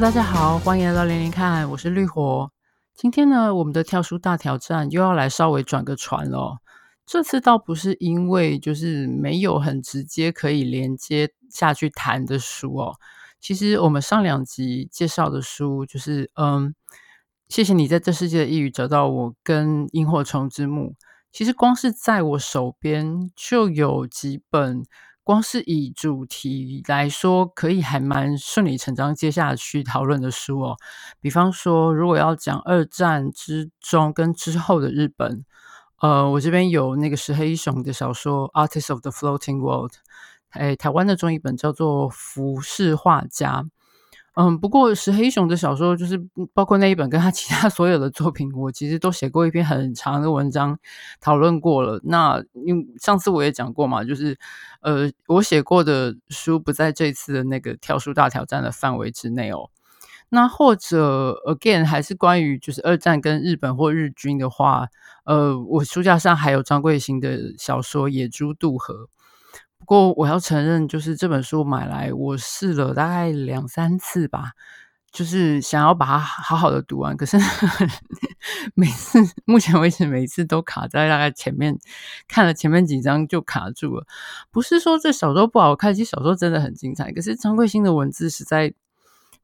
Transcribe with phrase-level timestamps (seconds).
[0.00, 2.50] 大家好，欢迎来到连连看，我是绿火。
[2.94, 6.58] 今天呢，我们的跳书大挑战又要来稍微转个船了。
[7.06, 12.96] 这次倒不是因为就是没有很直接可以连接下去谈的书哦。
[13.40, 16.74] 其实我们上两集介绍的书就是，嗯，
[17.48, 20.96] 谢谢你在这世界的异域找到我跟萤火虫之墓。
[21.32, 24.82] 其实光是在我手边就有几本。
[25.24, 30.76] 光是以主题来说，可以还蛮顺理成章接下去讨论的书哦。
[31.18, 35.44] 比方说，如果要讲二战之中跟之后的日本，
[36.00, 39.92] 呃，我这边有那个石黑一雄的小说《Artist of the Floating World》，
[40.50, 43.62] 哎，台湾的中译本叫做《浮世画家》。
[44.36, 46.20] 嗯，不过石黑一雄的小说就是
[46.52, 50.76] 包括那一本，跟他其他所有的作品，我其实都写过一篇很长的文章
[51.20, 52.00] 讨论过了。
[52.02, 54.36] 那因为上次我也讲过嘛，就是
[54.80, 59.70] 呃，我写过的书不在这次的那个跳书大挑战的范围之内哦。
[60.30, 64.88] 那或者 again 还是关于就是二战跟日本或日军的话，
[65.26, 68.94] 呃，我书架上还有张贵兴的小说《野猪渡河》。
[69.84, 74.52] 不过我要承认，就是这本书买来，我试了大概两三次吧，
[75.12, 77.14] 就是想要把它好好的读完。
[77.14, 77.36] 可是
[78.74, 81.78] 每次目前为止，每次都卡在大概前面，
[82.26, 84.06] 看了前面几章就卡住了。
[84.50, 87.12] 不是说这小说不好看，其实小说真的很精彩。
[87.12, 88.72] 可是张贵兴的文字实在，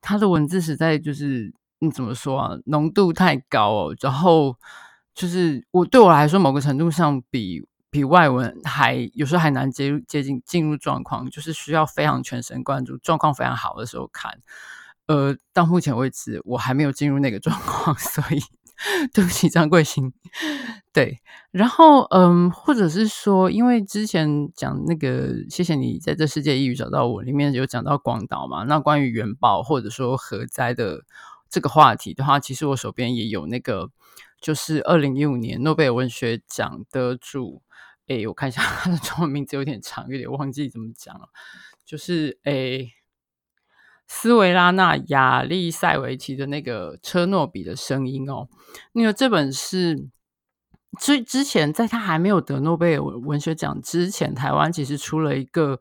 [0.01, 2.57] 他的文字实在就是，你怎么说啊？
[2.65, 3.97] 浓度太高哦。
[4.01, 4.57] 然后
[5.15, 7.67] 就是我对我来说，某个程度上比。
[7.91, 14.41] 比外文还有时候还难接接近进入状况，就是需要非常全神贯注，状况非常好的时候看。
[15.07, 18.41] 呃，到目前为止我还没有进入那个状况， 所以
[19.13, 20.13] 对不起张贵兴。
[20.93, 21.19] 对，
[21.51, 31.05] 然后嗯，或者是说，因为之前讲那个谢谢你在这世界异域找到我里面有讲到广岛嘛，那关于原爆或者说核灾的
[31.49, 33.91] 这个话题的话，其实我手边也有那个，
[34.41, 37.63] 就是二零一五年诺贝尔文学奖得主。
[38.11, 41.29] 诶，我看一下他的中文名字有点长，有点忘记怎么讲了。
[41.87, 42.93] 就是诶，
[44.09, 48.49] 斯维拉纳·亚利塞维奇的那个《车诺比的声音》哦，
[48.93, 50.09] 那个这本是
[50.99, 55.81] 之之前在他还没有得诺贝尔文学奖之前，台湾其实出了一个。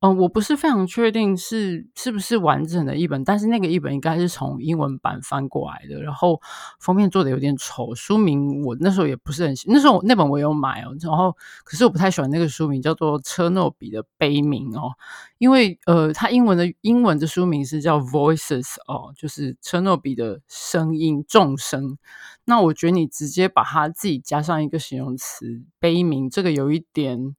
[0.00, 6.38] 嗯，我不是非常确定是是不是完整的一本，但是那个一本应该是从英文版翻过来的，然后
[6.78, 11.34] 封面做的有点丑，书名我那时候也不是很喜，那时候那本我有买哦，然后
[11.64, 14.92] 可是我不太喜欢那个书名，叫做《车诺比的悲鸣》哦，
[15.38, 21.96] 因为呃，它英文的英文的书名是叫 Voices 哦，就是车诺比的声音众声，
[22.44, 27.34] 那我觉得你直接把它自己加上一个形容词悲鸣，这个有一点。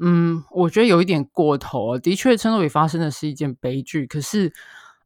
[0.00, 1.98] 嗯，我觉得有一点过头啊。
[1.98, 4.06] 的确，车诺比发生的是一件悲剧。
[4.06, 4.52] 可是，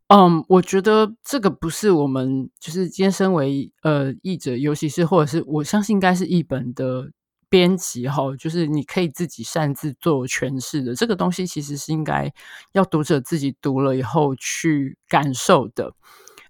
[0.09, 7.11] 嗯，我觉得这个不是我们就是今天身为呃译者，尤其是或者是我相信应该是译本的
[7.49, 10.95] 编辑哈，就是你可以自己擅自做诠释的。
[10.95, 12.31] 这个东西其实是应该
[12.73, 15.95] 要读者自己读了以后去感受的。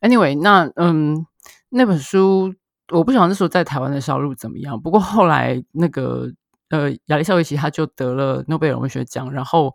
[0.00, 1.26] Anyway，那嗯，
[1.68, 2.52] 那本书
[2.90, 4.80] 我不晓得那时候在台湾的销路怎么样。
[4.80, 6.32] 不过后来那个。
[6.72, 9.74] 呃，亚利塞维奇他就得了诺贝尔文学奖，然后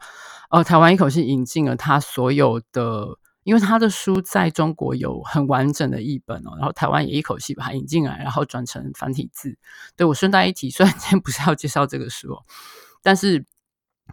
[0.50, 3.06] 呃，台湾一口气引进了他所有的，
[3.44, 9.56] 因为他的书在中国有很完整的译本哦，然后台湾也一口气把它引进来，然后转成繁体字。
[9.96, 12.44] 对，我顺带一提，虽然今天不是要介绍这个书哦，
[13.03, 13.46] 但是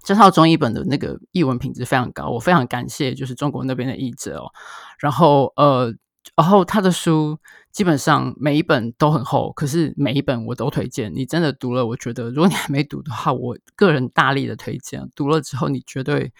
[0.02, 4.52] 这套中译本的那个译文品质非常高，我非常感谢就是中国那边的译者哦，
[4.98, 5.94] 然后呃。
[6.36, 7.38] 然后他的书
[7.70, 11.14] 基本上每一本都很厚，可是每一本我都推荐。
[11.14, 15.08] 你真的读了，我觉得如果你还没读的话，我个人大力的推荐。
[15.14, 16.32] 读了之后，你绝对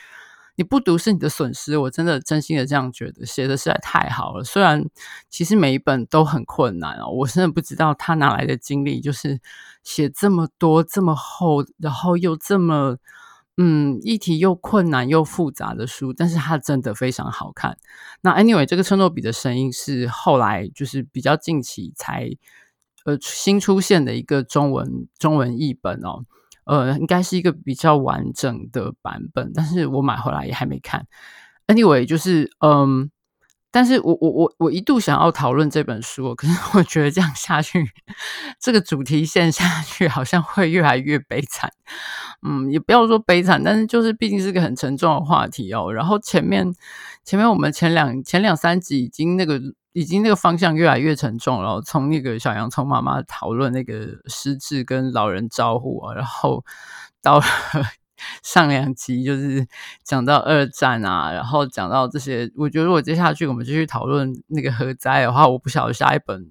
[0.57, 1.77] 你不读是你的损失。
[1.77, 4.43] 我真的真心的这样觉得，写的实在太好了。
[4.43, 4.85] 虽然
[5.29, 9.41] 其实每一本都很困难哦，我真的不知道他哪来的精力，就是
[9.83, 12.97] 写这么多这么厚，然后又这么。
[13.57, 17.77] 嗯，议题又困难又复杂的书，但是它真的非常好看。
[18.21, 22.31] 那 anyway，这个车诺比的声音是后来就是比较近期才
[23.05, 26.25] 呃新出现的一个中文中文译本哦，
[26.65, 31.07] 呃，应该是一个比较完整的版本，但是我买回来也还没看。
[31.67, 33.11] Anyway，就是嗯。
[33.75, 37.85] 但是我我我我一度想要讨论这本书，可是我觉得这样下去，
[38.61, 41.73] 这个主题线下去好像会越来越悲惨。
[42.47, 45.93] 嗯，也不要说悲惨，但是就是毕竟是个很沉重的话题哦。
[45.93, 46.73] 然后前面
[47.25, 49.61] 前面我们前两前两三集已经那个
[49.93, 56.65] 已经那个方向越来越沉重了，从那个小洋葱妈妈讨论那个失智跟老人照护啊，然后
[57.21, 57.45] 到了
[58.43, 59.67] 上两集就是
[60.03, 66.51] 讲到二战啊，然后讲到这些，我觉得如果接下去我们继续讨论那个核灾的话，我不晓得下一本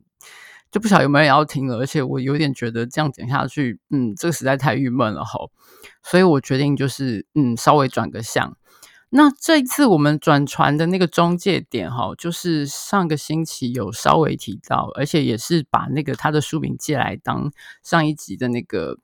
[0.71, 5.51] 就不晓得有没有人要听了，而且我有点觉得这样讲下去，嗯，这个实在太郁闷了吼，
[6.01, 8.57] 所以我决定就是嗯，稍微转个向。
[9.15, 17.51] 那这一次我们转传的那个中介点哈，就是上个星期有稍微提到，而且也是把那个他的书名借来当
[17.83, 18.97] 上一集的那个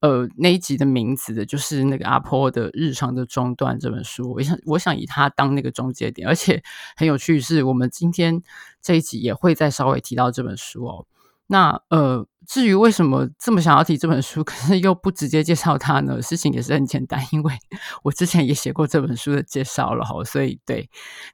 [0.00, 4.32] 呃那一集的名字的，就是那个阿婆的日常的中断这本书。
[4.32, 6.62] 我想我想以它当那个终结点，而且
[6.96, 8.42] 很有趣是，我们今天
[8.80, 11.06] 这一集也会再稍微提到这本书哦。
[11.50, 16.20] 那呃，至于为什么这么想要提这本书， 可是又不直接介绍它呢？
[16.20, 17.54] 事情也是很简单，因为
[18.04, 20.88] 我之前也写过这本书的介绍了哈，所以对。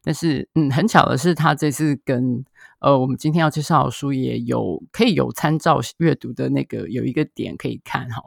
[0.04, 2.44] 但是嗯，很巧的是，他这次跟
[2.78, 8.22] 呃我们今天要介绍的书也有可以有参照阅读的那个有一个点可以看哈。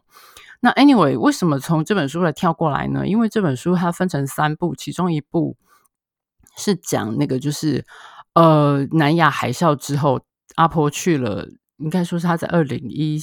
[0.59, 3.07] 那 anyway，为什么从这本书来跳过来呢？
[3.07, 5.55] 因为这本书它分成三部，其中一部
[6.57, 7.85] 是讲那个就是
[8.33, 10.19] 呃南亚海啸之后，
[10.55, 11.47] 阿婆去了。
[11.77, 13.19] 应该说是他在二零一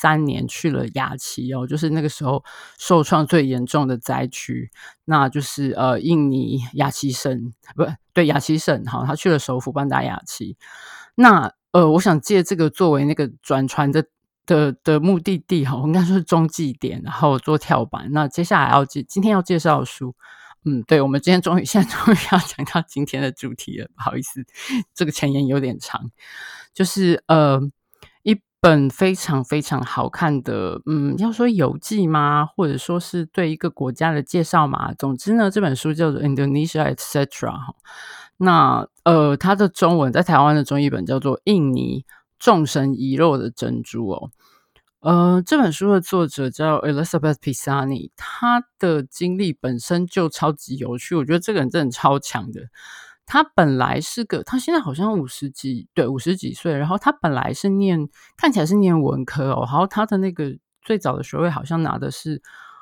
[0.00, 2.44] 三年去了亚齐哦，就是那个时候
[2.78, 4.70] 受创最严重的灾区，
[5.04, 7.84] 那就是呃印尼亚齐省，不
[8.14, 10.56] 对，亚齐省哈，他去了首府班达亚齐。
[11.16, 14.06] 那呃，我想借这个作为那个转船的
[14.46, 18.08] 的的目的地哈，应该说是中继点，然后做跳板。
[18.12, 20.14] 那接下来要介今天要介绍的书，
[20.64, 24.44] 嗯，对，我们今天终于现在终于要讲到今天的主题了，不好意思，
[24.94, 26.10] 这个前言有点长，
[26.72, 27.60] 就是呃。
[28.60, 32.44] 本非常非常好看的，嗯，要说游记吗？
[32.44, 34.92] 或者说是对一个国家的介绍吗？
[34.94, 37.26] 总之呢，这本书叫做《Indonesia Etc.》
[38.36, 42.04] 那呃，它的中文在台湾的中译本叫做《印尼
[42.38, 44.30] 众神遗落的珍珠》哦。
[45.00, 52.62] 呃，这本书的作者叫 Elizabeth Pisani，他的经历本身就超级有趣，我觉得这个人真的超强的。
[53.30, 56.74] 他本来是个，他现在好像五十几，对，五十几岁。
[56.74, 58.08] 然后他本来是念，
[58.38, 59.66] 看起来是念文科哦。
[59.66, 62.40] 然后他的那个最早的学位好像拿的是，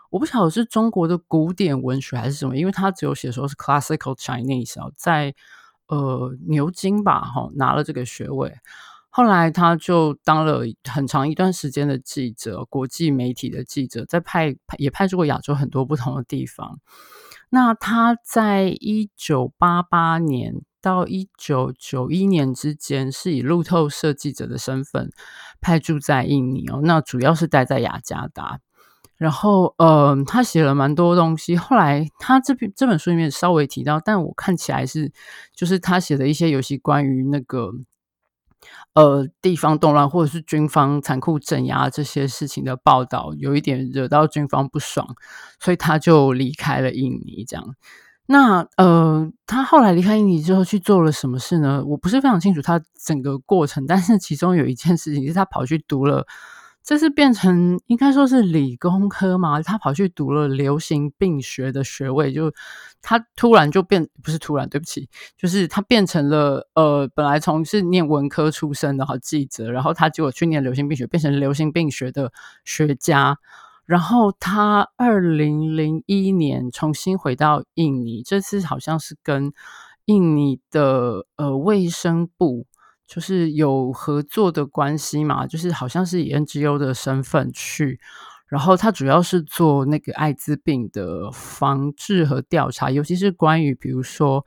[0.08, 5.34] 我不晓得是中国的古典文学还是什么，因为他只有写说是 Classical Chinese 哦，在
[5.88, 8.54] 呃牛津吧，哈、拿了这个学位。
[9.10, 16.78] 后来他就当了很长一段时间的记者，国际媒体的记者，在派也派出过亚洲很多不同的地方。
[17.50, 25.10] 那他在一九八八年到一九九一年之间，是以路透社记者的身份
[25.60, 26.80] 派驻在印尼哦。
[26.82, 28.60] 那主要是待在雅加达，
[29.16, 31.56] 然后呃，他写了蛮多东西。
[31.56, 35.12] 后来他这篇这本书里面稍微提到，但我看起来是
[35.54, 37.70] 就是他写的一些游戏关于那个。
[38.94, 45.06] 呃，地方动乱或者是军方残酷镇压这些事情的报道，有一点惹到军方不爽，
[45.60, 47.44] 所以他就离开了印尼。
[47.46, 47.74] 这样，
[48.26, 51.84] 那呃，他后来离开印尼之后去做了什么事呢？
[51.84, 56.26] 我不是非常清楚他整个过程，但是其中有一件事情是他跑去读了。
[56.86, 59.60] 这是变成应该说是理工科嘛？
[59.60, 62.52] 他跑去读了流行病学的学位，就
[63.02, 72.32] 他突然就变，不是突然，对不起，就是他变成了呃，本来从是念文科出身的哈记者，然后他结果去念流行病学，变成流行病学的
[72.64, 73.36] 学家。
[73.84, 79.52] 然后他二零零一年重新回到印尼，这次好像是跟
[80.04, 82.66] 印尼的呃卫生部。
[83.06, 88.00] 就是有合作的关系嘛，就是好像是以 NGO 的身份去，
[88.48, 94.44] 然后他主要是做那个艾滋病的防治和调查，尤其是关于比如说，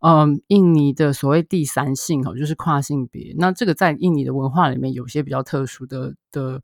[0.00, 6.62] 嗯，印尼的所谓第三性哦，就是跨性别，那这个在印尼的文化里面有些比较特殊的的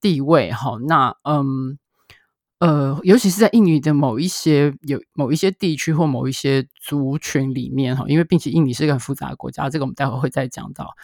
[0.00, 1.78] 地位哈，那嗯。
[2.60, 10.96] 呃，尤其是在印尼的某一些有某一些地区或某一些族群里面哈，因为毕竟印尼是一个很复杂的国家，这个我们待会会再讲到。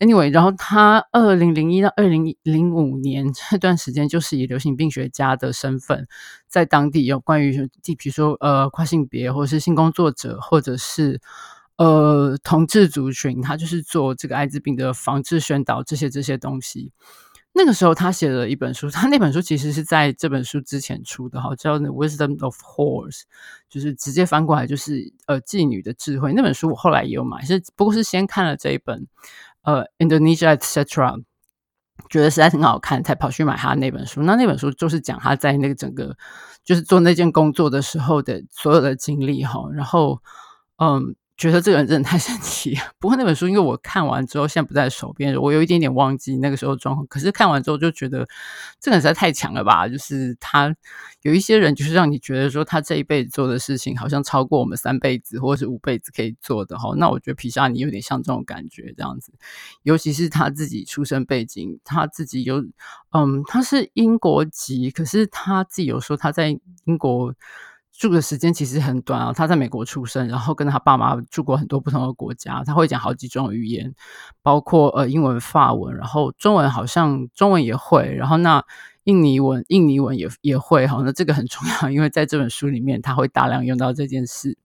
[0.00, 6.08] Anyway，然后他二零零一到二零零五年这段时间，就是以流行病学家的身份，
[6.48, 11.20] 在当地有关于比如说呃跨性别或者是性工作者或者是
[11.76, 16.90] 呃同志族群，他就是做这个艾滋病的防治宣导这些这些东西。
[17.54, 23.18] 那个时候，他写了一本书，他那本书其实是在这本书之前出的，哈，叫《The Wisdom of Whores》，
[23.68, 26.32] 就是直接翻过来就是呃妓女的智慧。
[26.32, 29.06] 那本书我后来也有买，是不过是先看了这一本
[29.62, 30.84] 呃《Indonesia Etc.》，
[32.08, 34.22] 觉得实在很好看，才跑去买他那本书。
[34.22, 36.16] 那那本书就是讲他在那个整个
[36.64, 40.22] 就是做那件工作的时候的所有的经历，哈，然后
[40.78, 41.14] 嗯。
[41.42, 42.78] 觉得这个人真的太 神奇。
[43.00, 47.04] 不过那本书，因为我看完之后，现在不在手边，我有一点点忘记那个时候状况。
[47.08, 48.24] 可是看完之后就觉得
[48.78, 49.88] 这个人实在太强了吧！
[49.88, 50.72] 就是他
[51.22, 56.94] 有一些人，就是让你觉得说他这一辈子做的事情，好像超过我们三辈子或者是五辈子可以做的哈。
[56.96, 59.32] 那我觉得皮沙尼有点像这种感觉这样子，
[59.82, 62.64] 尤其是他自己出生背景，他自己有
[63.10, 67.34] 嗯，他是英国籍，可是他自己有说他在英国。
[67.92, 73.94] 住的时间其实很短啊，他在美国出生，然后跟他爸妈住过很多不同的国家，他会讲好几种语言，
[74.42, 78.64] 包括呃英文、法文，然后中文好像中文也会，然后那
[79.04, 84.56] 印尼文、印尼文也也会哈，那这个很重要，因为在这本书里面他会大量用到这件事。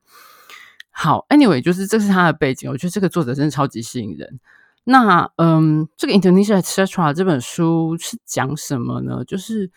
[0.89, 4.39] 好，anyway，就是这是他的背景，我觉得这个作者真的超级吸引人。
[4.85, 7.13] 那嗯，这个 Indonesia Etc.
[7.13, 9.23] 这本书是讲什么呢？
[9.25, 9.69] 就是。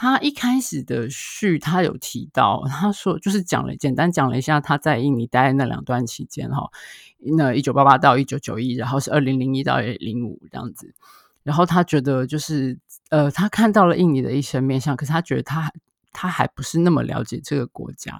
[0.00, 6.70] 他一开始的序，他有提到，他说就是讲了简单讲了一下他在印尼待那两段期间哈，
[7.36, 10.94] 那一九八八到一九九一，然后是二零零一到二零五这样子，
[11.42, 12.78] 然后他觉得就是
[13.10, 15.72] 呃，他看到了印尼的一些面向，可是他觉得他
[16.12, 18.16] 他还不是那么了解这个国家，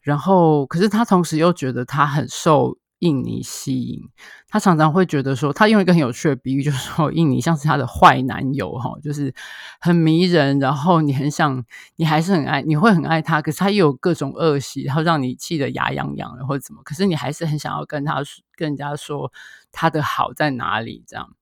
[0.00, 2.76] 然后可是他同时又觉得他很受。
[3.00, 4.00] 印尼吸引
[4.48, 9.34] 他，常常会觉得说，他用一个很有趣的比喻，就是说，印尼像是他的坏男友哈，就是
[9.80, 11.64] 很迷人，然后你很想，
[11.96, 18.22] 你还是很爱，你会很爱他，可是他又有各种恶习，然后让你气得牙痒痒的，或者怎么，可是你还是很想要跟他
[18.56, 19.32] 跟人家说
[19.72, 21.34] 他的好在哪里，这样。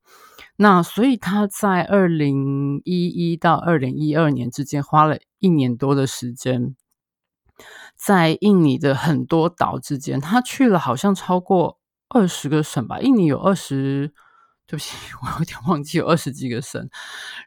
[0.56, 6.74] 那所以他在二零一一到二零一二年之间花了一年多的时间。
[8.04, 11.78] 在印尼的很多岛之间，他去了好像超过
[12.08, 12.98] 二十个省吧。
[12.98, 14.12] 印尼有二十，
[14.66, 16.90] 对不起， 我有点忘记有二十几个省。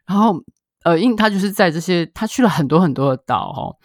[0.06, 0.42] 然后，
[0.82, 3.76] 呃，印他就是在这些，他去了很多很多的岛哦。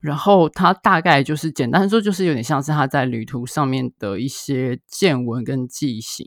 [0.00, 6.26] 然后他大概就是简单说，就是有点像是他在旅途上面的一些见闻跟记行。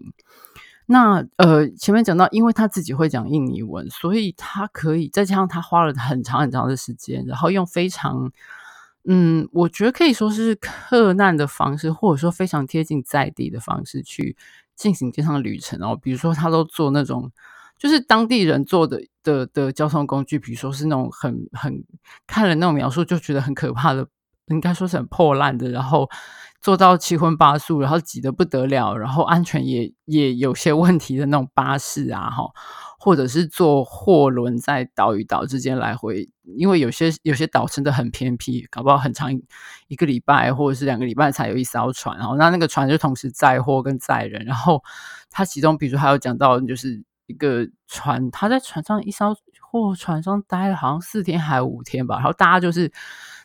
[0.86, 8.31] 那呃，前面讲到，因为他自己会讲印尼文，所以他可以再加上他花了很长很长的时间，然后用非常。
[9.11, 14.37] 嗯，我觉得可以说是克难的方式，或者说非常贴近在地的方式去
[14.75, 15.97] 进行这趟旅程哦。
[15.99, 17.31] 比如说，他都坐那种
[17.79, 21.83] 就是当地人坐的的的交通工具，比如说是那种很很
[22.27, 24.07] 看了那种描述就觉得很可怕的，
[24.49, 26.07] 应该说是很破烂的，然后
[26.61, 32.51] 坐到七荤八素，然后挤得不得了，然后安全也 也有些问题的那种巴士啊，哈。
[33.01, 39.31] 或者是坐货轮在岛与岛之间来回，因为有些有些岛真的很偏僻，搞不好很长
[39.87, 44.83] 一个礼拜或者是两个礼拜才有一艘船，然后那那个船就同时载货跟载人，然后
[45.29, 52.91] 他其中比如说还有讲到就是一个船，他在船上一艘货船上待了好像四天还五天吧，然后大家就是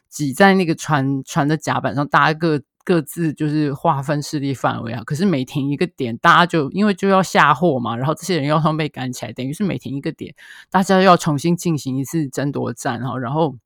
[0.08, 2.60] 挤在那个船船的甲板上，大家各。
[2.84, 10.34] 各自就是划分势力范围啊，可是每停一个点，大家就因为就要下货嘛，然后这些人要他们被赶起来，等于是每停一个点，
[10.70, 13.56] 大家要重新进行一次争夺战，然后然后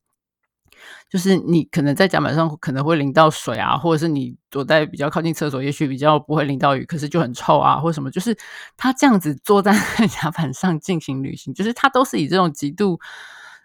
[1.11, 8.37] 就是你可能在甲板上可能会淋到水啊，或者是你躲在比较靠近厕所，也许比较不会淋到雨，可是就很臭啊，或什么，就是
[8.77, 9.73] 他这样子坐在
[10.09, 13.01] 甲板上进行旅行，就是他都是以这种极度。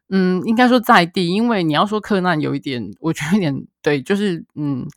[0.09, 4.87] 嗯，应该说在地，因为你要说克难有一点，我觉得有点对，就是嗯。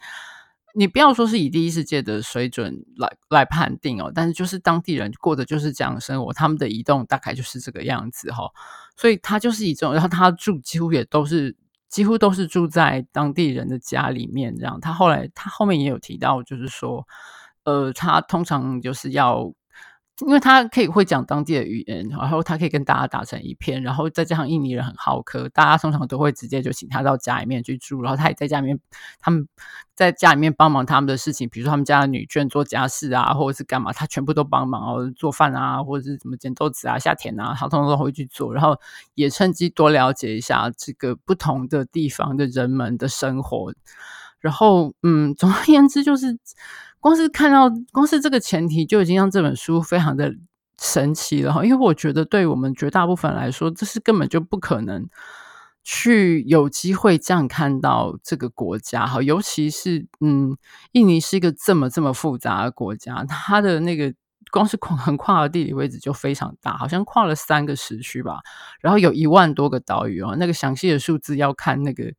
[0.76, 8.50] 你不要说是以第一世界的水准来来判定哦，但是就是当地人过的就是这样生活，他们的移动大概就是这个样子哈，
[8.96, 11.56] 所以他就是以这种，然后他住几乎也都是
[11.88, 14.78] 几乎都是住在当地人的家里面这样。
[14.80, 17.08] 他后来他后面也有提到，就是说，
[17.64, 19.52] 呃，他通常就是要。
[20.24, 28.80] 因为他可以会讲当地的语言，然后他可以跟大家打成一片，然后再加上印尼人很好客，大家通常都会直接就请他到家里面去住，然后他也在家里面，
[29.20, 29.46] 他们
[29.94, 38.80] 在家里面帮忙他们的事情，比如说他们家的女眷做家事啊，或者是干嘛，他全部都帮忙哦，做饭啊，或者是怎么捡豆子啊、下田啊，他通常都会去做，然后
[39.14, 43.74] 也趁机多了解一下这个不同的地方的人们的生活，
[44.46, 46.38] 然后嗯，总而言之就是。
[46.98, 50.34] 光是看到，光是这个前提就已经让这本书非常的
[50.80, 51.64] 神奇了哈。
[51.64, 55.08] 因为我觉得，对我们绝大部分来说，这是根本就不可能
[55.84, 59.22] 去有机会这样看到这个国家哈。
[59.22, 60.56] 尤其是，嗯，
[60.92, 64.12] 印尼是一个这么这么复杂的国家，它的那个
[64.50, 68.40] 光是横跨的地理位置就非常大，好像跨了三个时区吧。
[68.80, 72.12] 然后有一万多个岛屿哦，那个详细的数字要看那个。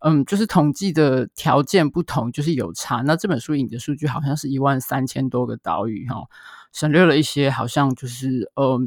[0.00, 3.02] 嗯，就是统计的条件不同，就是有差。
[3.02, 6.24] 那这本书引的数据好像是一万三千多个岛屿哈，
[6.72, 8.78] 省略了一些好像就是呃，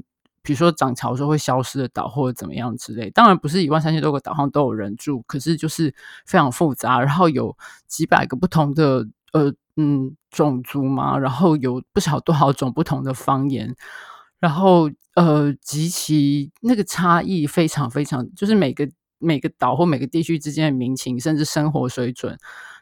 [0.41, 3.09] 比如说涨潮时候会消失的岛或者怎么样之类。
[3.09, 5.93] 当然不是一万三千多个岛上都有人住，可是就是
[6.25, 13.75] 非常复杂，然后有几百个不同的呃嗯种族嘛，然后有不少多少种不同的方言，
[14.39, 18.89] 然后呃极其那个差异非常非常，就是每个
[19.21, 22.37] 每个岛或每个地区之间的民情，甚至生活水准，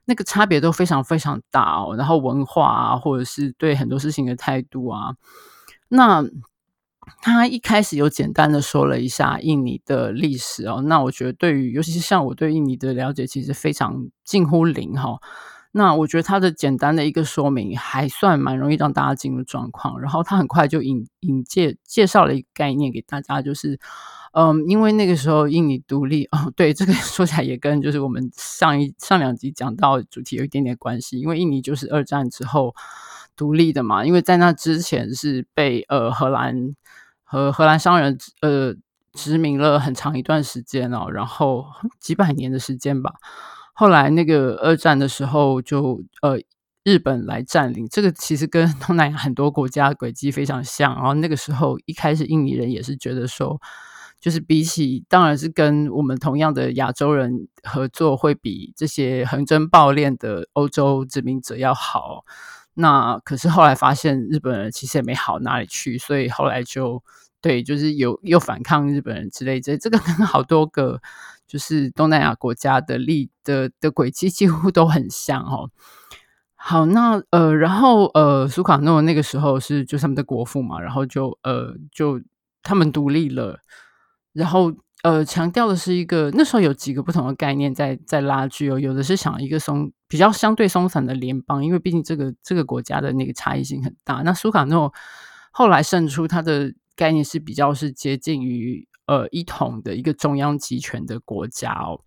[0.06, 1.96] 那个差别都非常非常大哦。
[1.96, 5.16] 然后文化啊，或者是对很多事情的态度啊，
[5.90, 6.24] 那。
[7.24, 15.20] 他一开始有简单的说了一下印尼的历史哦，那我觉得对于尤其是像我对印尼的了解，其实非常近乎零哈、
[15.72, 23.80] 那我觉得他的简单的一个说明还算蛮容易让大家进入状况，然后他很快就引引介介绍了一个概念给大家，就是
[24.34, 32.76] 嗯，因为那个时候印尼独立哦，对，这个 说起来也跟就是我们上一上两集讲到主题有一点点关系，因为印尼就是二战之后
[33.36, 36.76] 独立的嘛，因为在那之前是被呃荷兰。
[37.32, 38.74] 和荷兰商人呃
[39.14, 41.64] 殖民了很长一段时间哦，然后
[42.00, 43.14] 几百年的时间吧。
[43.80, 46.38] 后来那个二战的时候就呃
[46.84, 50.94] 日本来占领，这个其实跟东南亚很多国家轨迹非常像。
[50.96, 53.58] 然后那个时候一开始印尼人也是觉得说，
[54.20, 62.26] 就是比起当然是跟我们同样的亚洲人合作，会比这些横征暴敛的欧洲殖民者要好。
[62.74, 67.02] 那可是后来发现日本人其实也没好哪里去，所以后来就
[67.40, 69.78] 对，就是有又反抗日本人之类的。
[69.78, 71.02] 这个跟好多个
[71.50, 75.70] 就是东南亚国家的历的的轨迹几乎都很像哦。
[76.56, 82.22] 好，那呃，然后呃，苏卡诺那个时候是就是他们的国父嘛，然后就呃就
[82.64, 83.60] 他们独立了，
[84.32, 84.72] 然后。
[85.02, 94.16] 呃，强调的是一个那时候有几个不同的概念在在拉锯哦，有的是想一个松比较相对松散的联邦，因为毕竟这个这个国家的那个差异性很大。
[94.26, 94.94] 那苏卡诺
[95.54, 102.00] 后来胜出，它的概念是比较是接近于呃一统的一个中央集权的国家哦。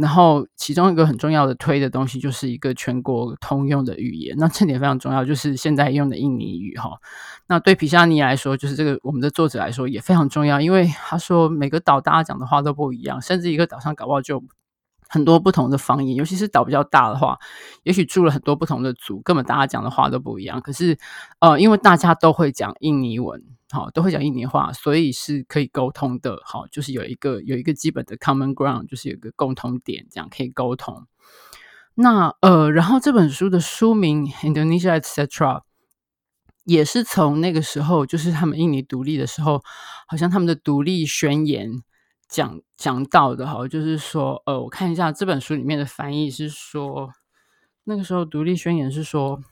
[0.00, 4.36] 然后，其中一个很重要的推的东西，就是一个全国通用的语言。
[4.38, 7.00] 那这点非常重要，就是现在用的印尼语哈。
[7.48, 14.40] 那对皮夏尼来说，就是这个我们的作者来说也非常重要，因为他说每个岛大家讲的话都不一样，甚至一个岛上搞不好就
[15.08, 16.14] 很多不同的方言。
[16.14, 17.36] 尤其是岛比较大的话，
[17.82, 20.60] 也许住了很多不同的族，根本大家讲的话都不一样。
[20.60, 20.96] 可是，
[21.40, 23.42] 呃，因为大家都会讲印尼文。
[23.70, 26.40] 好，都会讲印尼话，所以是可以沟通的。
[26.42, 31.06] 好，就是有一个有一个基本的 common ground，就是有一个共同点，这样可以沟通。
[31.94, 35.60] 那呃，然后这本书的书名 Indonesia etc.
[36.64, 39.62] 也是从那个时候，就是他们印尼独立的时候，
[40.06, 41.82] 好像他们的独立宣言
[42.26, 43.46] 讲讲到的。
[43.46, 47.10] 哈，就是说，呃，我看一下这本书里面的翻译是说，
[47.84, 49.42] 那个时候独立宣言是说。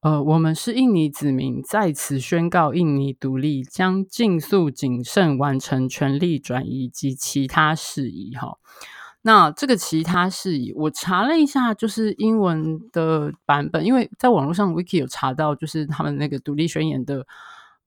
[0.00, 8.32] 呃，我们是印尼子民，在此宣告印尼独立，将尽速谨慎完成权力转移及其他事宜。
[8.36, 8.58] 哈，
[9.22, 17.26] 那这个其他事宜，我查了一下，就是英文的版本，因为在网络上 Wiki 有查到，就是他们那个独立宣言的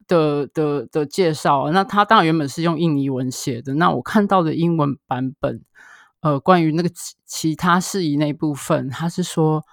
[0.05, 1.71] 的的的介绍。
[1.71, 5.61] 那他当然原本是用印尼文写的，那我看到的英文版本，
[6.19, 9.63] 呃，关于那个其其他事宜那部分，他是说。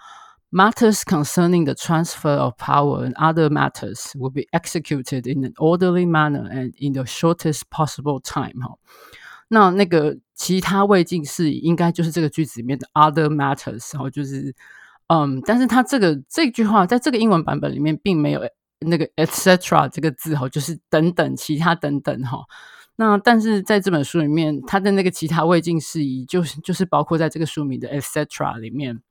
[0.55, 6.05] Matters concerning the transfer of power and other matters will be executed in an orderly
[6.05, 8.61] manner and in the shortest possible time。
[8.61, 8.77] 哈，
[9.47, 13.95] 那那个其他未尽事宜应该就是这个句子里面的 other matters。
[13.95, 14.53] 然后就是，
[15.07, 18.41] 嗯，但是它这个这句话在这个英文版本里面并没有
[18.81, 22.43] 那个 etc 这个字哈，就是等等其他等等哈。
[22.97, 29.01] 那但是在这本书里面，它的那个其他未尽事宜就是就是包括在这个书名的 etc 里面。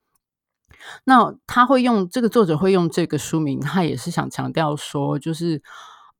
[1.05, 5.61] 那他会用这个作者会用这个书名，他也是想强调说，就是，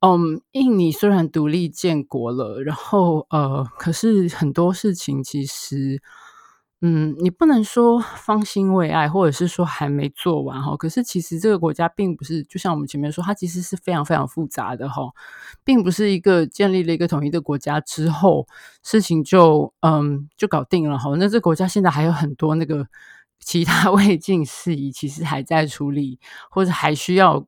[0.00, 6.02] 嗯，印尼虽然独立建国了，然后呃，可是很多事情其实，
[6.80, 10.76] 嗯，你不能说方兴未艾，或者是说还没做完哈。
[10.76, 15.02] 可是其实这个国家并不是，就像我们前面说，它其实是非常非常复杂的哈，
[15.64, 18.46] 并不是一个建立了一个统一的国家之后，
[18.82, 21.10] 事情就嗯就搞定了哈。
[21.18, 22.86] 那这国家现在还有很多那个。
[23.40, 26.18] 其他 未尽事宜其实还在处理，
[26.50, 27.46] 或者还需要，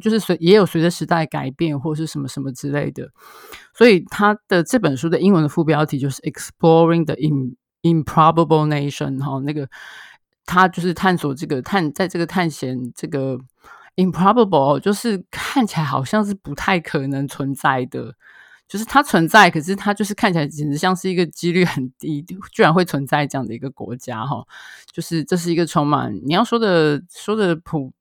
[0.00, 3.10] 就是随也有随着时代改变，或是什么什么之类的。
[3.74, 7.16] 所以他的这本书的英文的副标题就是 “Exploring the
[7.82, 9.68] Improbable Nation”，哈，那个
[10.46, 13.38] 他就是探索这个探，在这个探险这个
[13.96, 18.14] improbable，就是看起来好像是不太可能存在的。
[18.72, 24.42] 就是它存在，可是它就是看起来简直像是一个几率很低，居然会存在这样的一个国家哈。
[24.90, 27.92] 就是这是一个充满你要说的说的普，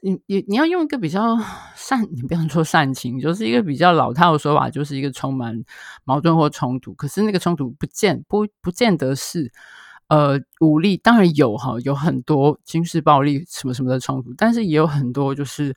[0.00, 1.38] 你你你要用一个比较
[1.76, 5.62] 善， 你不要说善情，就是一个比较老套的说法，就是一个充满
[6.04, 6.94] 矛盾或冲突。
[6.94, 9.52] 可是那个冲突不见不不见得是
[10.08, 15.76] 呃武力，当然有哈，有很多军事暴力什么什么的冲突，但是也有很多就是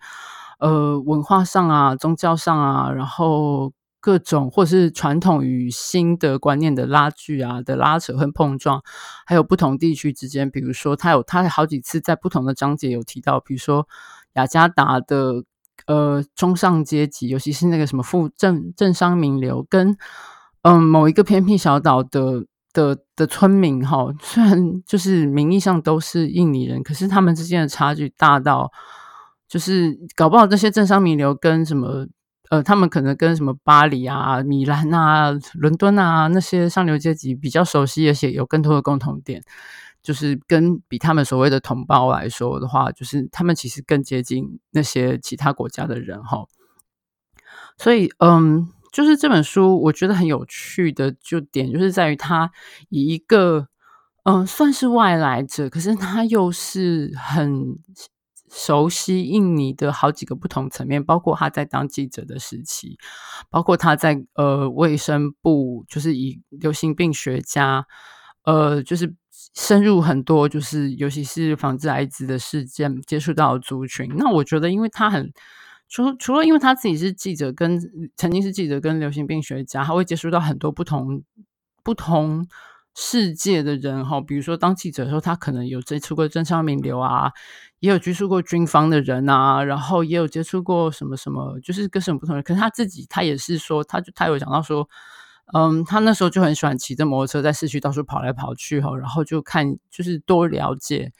[0.60, 3.74] 呃文化上啊、宗教上啊，然后。
[4.06, 8.84] 各种或是传统与新的观念的拉锯啊的拉扯和碰撞，
[9.26, 13.88] 还有不同地区之间，比如说他有他好几次在不同的章节有提到，比如说
[14.34, 15.44] 雅加达的
[15.88, 19.98] 呃中上阶级，尤其是那个什么富政政商名流，跟
[20.62, 28.72] 嗯某一个偏僻小岛的的的村民哈，虽然就是名义上都是印尼人，可是他们之间的差距大到，
[29.48, 32.06] 就是搞不好这些政商名流跟什么。
[32.50, 39.42] 呃，他们可能跟什么巴黎啊、米兰啊、伦敦啊那些上流阶级比较熟悉，而且有更多的共同点，
[40.04, 46.46] 就是跟比他们所谓的同胞来说的话，就是他们其实更接近那些其他国家的人哈。
[47.78, 52.52] 所以，嗯，就是这本书我觉得很有趣的就点，就是在于他
[52.90, 53.68] 以一个
[54.24, 57.80] 嗯算是外来者，可是他又是很。
[58.50, 62.98] 熟悉印尼的好几个不同层面，包括他在当记者的时期，
[63.50, 67.86] 包括他在呃卫生部，就是以流行病学家，
[68.44, 69.14] 呃，就是
[69.56, 74.14] 深入很多，就是尤其是防治艾滋的事件接触到族群。
[74.16, 75.34] 那我觉得，因为他很
[75.88, 77.80] 除除了因为他自己是记者，跟
[78.16, 81.24] 曾经是记者跟流行病学家，他会接触到很多不同
[81.84, 82.48] 不同
[82.96, 84.20] 世界的人哈。
[84.22, 87.32] 比如说当记者的时候，他可能有接触过政商名流啊。
[87.82, 92.44] 也有接触过军方的人啊，然后也有接触过什么什么，就是跟什么不同人。
[92.44, 94.90] 可是他自己，他也是说，他就他有讲到说，
[95.54, 101.12] 嗯，他那时候就很喜欢骑着摩托车在市区到处跑来跑去哈，然后就看，就是多了解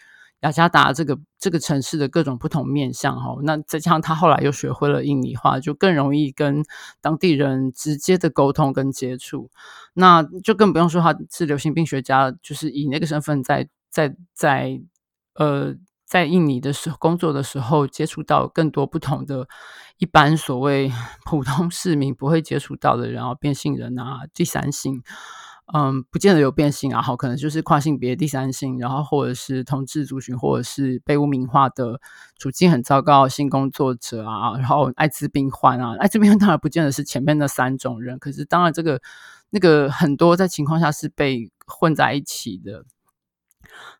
[0.42, 3.36] 雅加达这个这个城市的各种不同面向哈。
[3.44, 6.64] 那再加上他后来又学会了印尼话，就更容易跟
[7.02, 9.50] 当地人直接的沟通跟接触。
[9.94, 14.82] 那就更不用说他是流行病学家，就是以那个身份在在在
[15.36, 15.76] 呃。
[16.08, 19.48] 在印尼的时候工作的时候，接触到更多不同的
[19.98, 20.92] 一般所谓
[21.26, 25.02] 普通市民不会接触到的人啊，变性人啊，第三性，
[25.74, 32.00] 嗯，不见得有变性啊，好，可能就是跨性别第三性，然后或者是同志族群，或者是被污名化的
[32.38, 39.02] 处境很糟糕性工作者啊，然后艾滋病患啊，艾滋病患当然不见得是前面那三种人，可是当然这个
[39.50, 42.86] 那个很多在情况下是被混在一起的。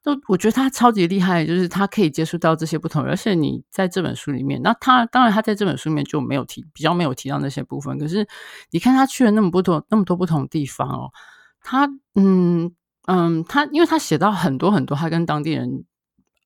[0.04, 7.98] 就我觉得他超级厉害，就是他可以接触到这些不同，而且你在这本书里面，那他当然他在这本书里面就没有提，比较没有提到那些部分。
[7.98, 8.28] 可是
[8.70, 11.12] 你看他去了那么不同那么多不同地方哦，
[11.66, 12.72] 他嗯
[13.08, 15.84] 嗯，他因为他写到很多很多，他跟当地人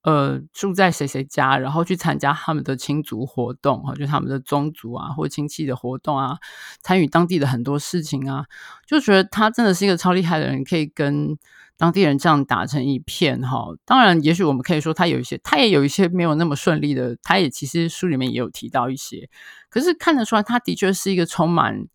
[0.03, 6.37] 呃住在谁谁家，然后去参加他们的亲族活动哈，就他们的宗族啊或亲戚的活动啊，
[6.81, 8.45] 参与当地的很多事情啊，
[8.87, 11.37] 就觉得他真的是一个超厉害的人，可以跟。
[11.79, 19.29] 当地人这样打成一片哈，当然，也许我们可以说他有一些，他也有一些没有那么顺利的，他也其实书里面也有提到一些，
[19.69, 21.85] 可是看得出来，他的确是一个充满，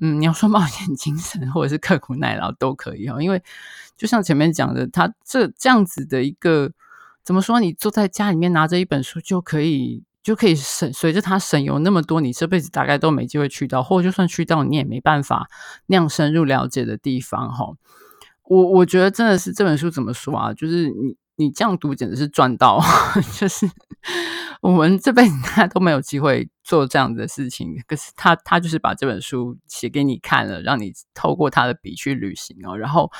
[0.00, 3.42] 嗯，你要说冒险精神或者是刻苦耐劳都可以哈，因为
[3.96, 6.72] 就像前面讲的，他这这样子的一个，
[7.22, 15.48] 怎么说，你坐在家里面拿着一本书就可以就可以省，随着他省油那么多，你这辈子大概都没机会去到，或者就算去到，你也没办法
[15.86, 17.72] 那样深入了解的地方哈。
[18.44, 20.52] 我我觉得真的是这本书怎么说啊？
[20.52, 22.80] 就是你你这样读简直是赚到，
[23.38, 23.70] 就是
[24.62, 33.10] 我们这辈子 他都没有机会做这样的事情，可是他他就是把这本书写给你看了，让你透过他的笔去旅行哦，然后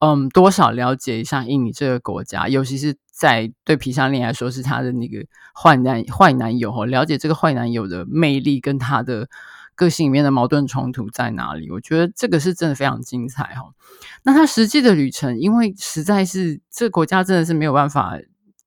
[0.00, 9.28] 嗯，多少了解一下印尼这个国家，尤其是在对皮夏恋来说是他的那个坏男坏男友哦，了解这个坏男友的魅力跟他的。
[9.74, 11.70] 个性里面的矛盾冲突在哪里？
[11.70, 13.72] 我觉得这个是真的非常精彩哈。
[14.22, 18.18] 那他实际的旅程，因为实在是这个国家真的是没有办法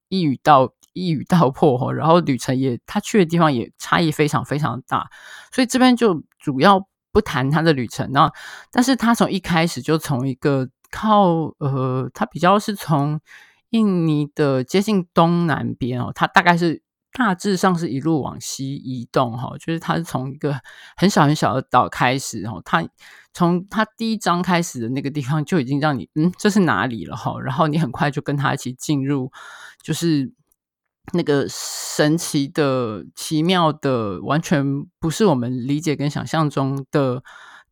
[0.09, 1.93] 一语道一语道破哈。
[1.93, 5.07] 然后旅程也他去的地方也差异非常非常大，
[5.51, 8.11] 所以这边就主要不谈他的旅程。
[8.11, 8.31] 那
[8.71, 13.21] 但是他从一开始就从一个靠呃，他比较是从
[13.69, 16.81] 印尼的接近东南边哦，他大概是。
[17.17, 20.59] 大致上是一路往西移动，哈，就是它是从一个
[20.97, 22.85] 很小很小的岛开始，哈，它
[23.33, 29.31] 从它第一章开始的那个地方就已经让你，嗯，这是哪里了，哈，然后你很快就跟他一起进入，
[29.81, 30.29] 就是
[31.13, 37.23] 那个神奇的、奇妙的，完全不是我们理解跟想象中的。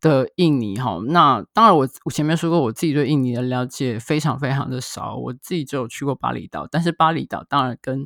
[0.03, 8.05] 的印尼哈，那当然我我前面说过，我自己对印尼的了解非常非常的少，我自己只有去过巴厘岛，但是巴厘岛当然跟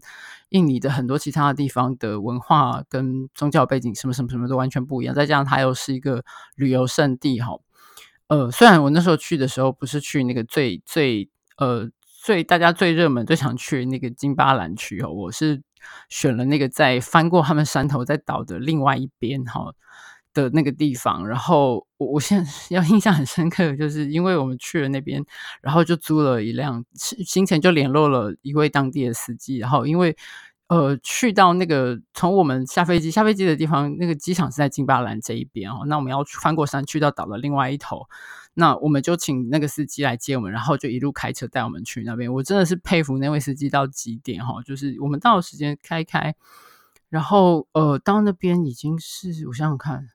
[0.49, 6.23] 印尼的很多其他地方的文化跟宗教背景什么什么什么都完全不一样，再加上它又是一个
[6.55, 7.57] 旅游胜地哈，
[8.27, 11.89] 呃，虽然我那时候去的时候不是去那个最最呃
[12.27, 15.61] 最大家最热门、最想去那个金巴兰区哦，我是
[16.09, 19.71] 选了那个在翻过他们山头，在岛的另外一边哈
[20.33, 21.25] 的那个地方。
[21.25, 25.23] 然后我我现在要印象很深刻，就是因为我们去了那边，
[25.61, 30.17] 然后就租了一辆，行前就联络了一位当地的司机，然后因为。
[30.69, 35.85] 呃，去到那个从我们下飞机下飞机的地方，那个机场是在金巴兰这一边哦。
[35.87, 38.05] 那我们要翻过山去到岛的另外一头，
[38.59, 42.33] 那我们就请那个司机来接我们，然后就一路开车带我们去那边。
[42.33, 46.35] 我真的是佩服那位司机到极点哈，就是我们到时间开开，
[47.07, 50.09] 然后呃到那边已经是我想想看。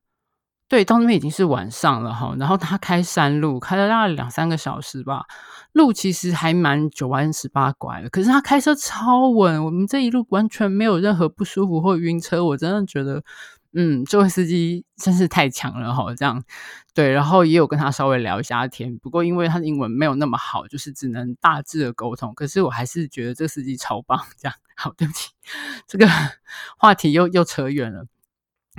[0.66, 5.26] 对，到那边已经是晚上了哈，然后他开山路，开了大概两三个小时吧，
[5.72, 13.22] 路其实还蛮九弯十八拐的，可是他开车超稳，我们这一路完全没有任何不舒服或晕车，我真的觉得，
[13.74, 16.42] 嗯，这位司机真是太强了哈，这样，
[16.94, 25.30] 对，然后也有跟他稍微聊一下天，不过因为他的英文没有那么好，就是只能大致的沟通，可是我还是觉得这司机超棒，这样，好，对不起，
[25.86, 26.06] 这个
[26.76, 28.06] 话题又又扯远了。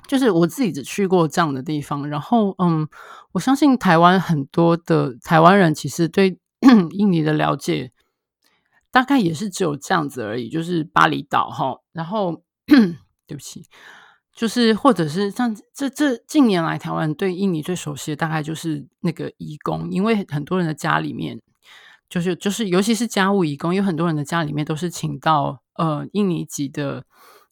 [0.08, 2.88] 就是我自己只去过这样的地方，然后嗯，
[3.34, 6.40] 我相信台湾很多的台湾人其实对
[6.92, 7.92] 印尼的了解
[8.90, 13.68] 大概也是只有这样子而已，就是巴厘岛哈，然后 对不起，
[14.34, 21.40] 就是或者是像这这近年来台湾对印尼最熟悉的大概就是那个义工，因为很多人的家里面
[22.10, 27.06] 就是就是尤其是家务义工，有很多人的家里面都是请到呃印尼籍的。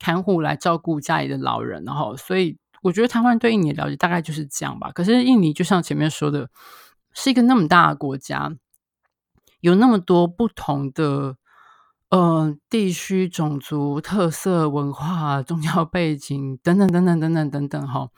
[0.04, 4.92] 看护来照顾家里的老人，然后，所以我觉得台湾对印尼的了解大概就是这样吧。
[4.92, 6.50] 可是印尼就像前面说的，
[7.14, 8.52] 是一个那么大的国家，
[9.60, 11.38] 有那么多不同的
[12.12, 18.10] 呃地区、种族特色、文化、宗教背景等等等等等等等等哈。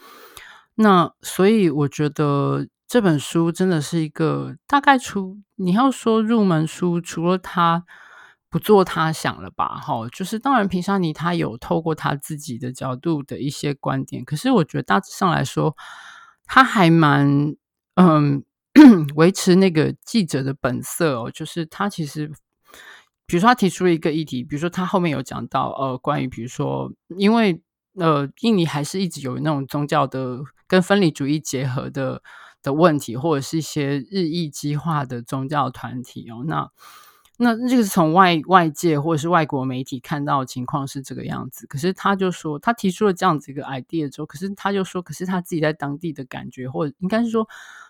[0.76, 7.86] 那所以我觉得这本书真的是一个大概除你要说入门书，除了他。
[8.50, 15.76] 不做他想了吧，哈，就是当然平沙尼他有透过他自己的角度的一些观点，可是我觉得大致上来说，
[16.46, 17.56] 他还蛮
[17.96, 18.44] 嗯
[19.18, 22.32] 维持那个记者的本色哦，就是他其实
[23.26, 27.62] 比如说他提出了一个议题，比如说他后面有讲到呃关于比如说因为
[27.96, 32.22] 呃印尼还是一直有那种宗教的跟分离主义结合的
[32.62, 36.70] 的问题，或者是一些日益激化的宗教团体哦，那。
[37.44, 47.48] 那这个是从外外界或者是外国媒体看到的情况是这个样子，可是他就说他提出了这样子一个 idea 之后，可是他就说，可是他自己在当地的感觉，或者应该是说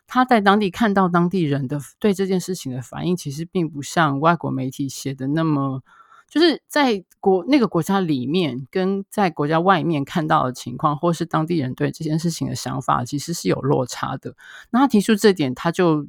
[0.07, 5.83] 他在当地看到当地人的对这件事情的反应，其实并不像外国媒体写的那么，
[6.27, 14.35] 就是在国那个国家里面跟在国家外面看到的情况，或是当地人对这件事情的想法，其实是有落差的。
[14.71, 16.07] 那他提出这点，他就。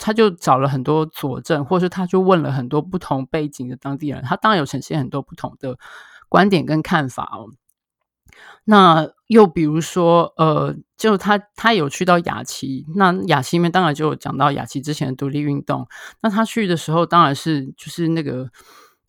[0.00, 5.76] 他就找了很多佐证，或是他就问了很多不同背景的当地人，他当然有呈现很多不同的
[6.28, 7.52] 观点跟看法哦。
[8.64, 15.86] 那又比如说，呃，就他他有去到雅琪，那雅琪里面当然就有讲到雅琪之前的独立运动。
[16.22, 18.48] 那他去的时候，当然是就是那个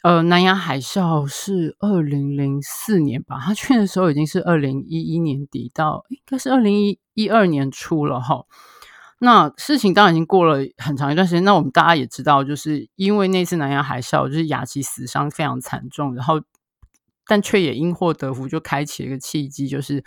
[0.04, 8.44] 呃南亚海啸是二零零四年吧，他去的时候已经是二零一一年底到应该是二零一一二年初了哈。
[9.24, 11.44] 那事情当然已经过了很长一段时间。
[11.44, 16.42] 那我们大家也知道，就是因为那次南洋海啸，就是雅琪死伤非常惨重，然后
[17.28, 20.04] 但却也因祸得福，就开启了一个契机，就是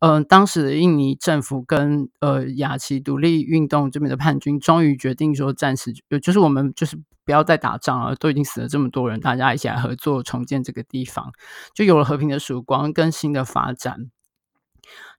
[0.00, 11.32] 嗯、当时的印尼政府跟呃雅琪独立运动这边的叛军，终于决定说暂时就是我们就是不要再打仗了，都已经死了这么多人，大家一起来合作重建这个地方，
[11.74, 14.10] 就有了和平的曙光跟新的发展。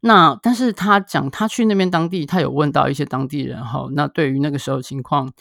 [0.04, 5.32] 那但是他讲他去那边当地，他有问到一些当地人哈，那对于那个时候情况，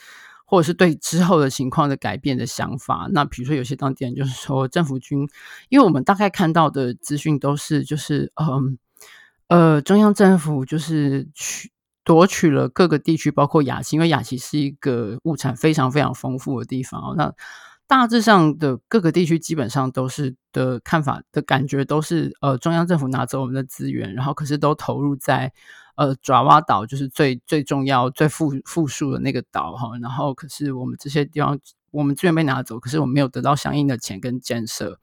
[0.44, 5.26] 或者是对之后的情况的改变的想法，那比如说有些当地人就是说政府军，
[5.70, 8.78] 因为我们大概看到的资讯都是就是嗯
[9.48, 11.72] 呃中央政府就是取
[12.04, 17.32] 夺取了各个地区，包括雅琪，因为雅琪是一个物产非常非常丰富的地方，那。
[17.90, 25.52] 大致上的各个地区基本上都是的看法的感觉都是，呃，中央政府拿走我们的资源，然后可是都投入在
[25.96, 29.98] 呃爪哇岛，就是最最重要、最富富庶的那个岛哈。
[30.00, 31.58] 然后可是我们这些地方，
[31.90, 35.00] 我们资源被拿走，可是我们没有得到相应的钱跟建设。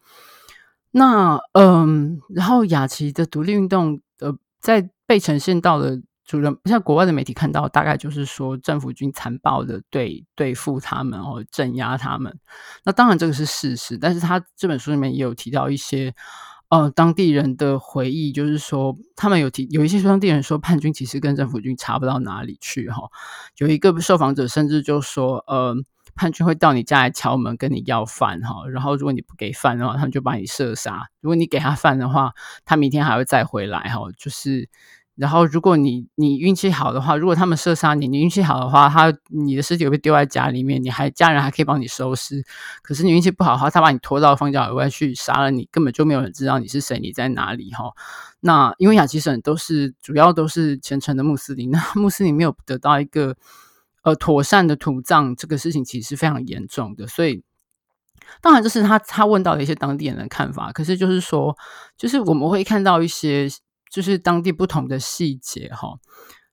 [0.92, 6.02] 那嗯，然后雅琪的独立运动，呃，在被呈现到的。
[6.28, 12.38] 主人像国外的媒体看到，大概就是说政府军残暴的对对付他们，然后镇压他们。
[12.84, 16.14] 那当然这个是事实，但是他这本书里面也有提到一些
[16.68, 23.04] 呃当地人的回忆，就是说他们有提有一些当地人说叛军其实跟政府军差不到哪里去哈。
[23.60, 25.78] 有一个受访者甚至就说，呃，
[26.14, 28.68] 叛军会到你家来敲门，跟你要饭哈。
[28.68, 31.08] 然后如果你不给饭的话，他们就把你射杀。
[31.22, 32.34] 如果你给他饭的话，
[32.66, 34.12] 他明天还会再回来哈。
[34.18, 34.68] 就是。
[35.18, 42.44] 然后，如果你你运气好的话，如果他们射杀你，你运气好的话，他你的尸体会被丢在家里面，你还家人还可以帮你收尸。
[42.84, 47.92] 可是你运气不好的话，他把你拖到荒郊野外去杀了你，根本就没有人知道你是谁，你在哪里哈。
[48.42, 53.36] 那因为亚齐省都是主要都是虔诚的穆斯林，那穆斯林没有得到一个
[54.04, 57.08] 呃妥善的土葬，这个事情其实是非常严重的。
[57.08, 57.42] 所以，
[58.40, 60.72] 当然这是他他问到的一些当地人的看法。
[60.72, 61.58] 可是就是说，
[61.98, 63.50] 就是我们会看到一些。
[63.98, 65.98] 就是当地不同的细节哈，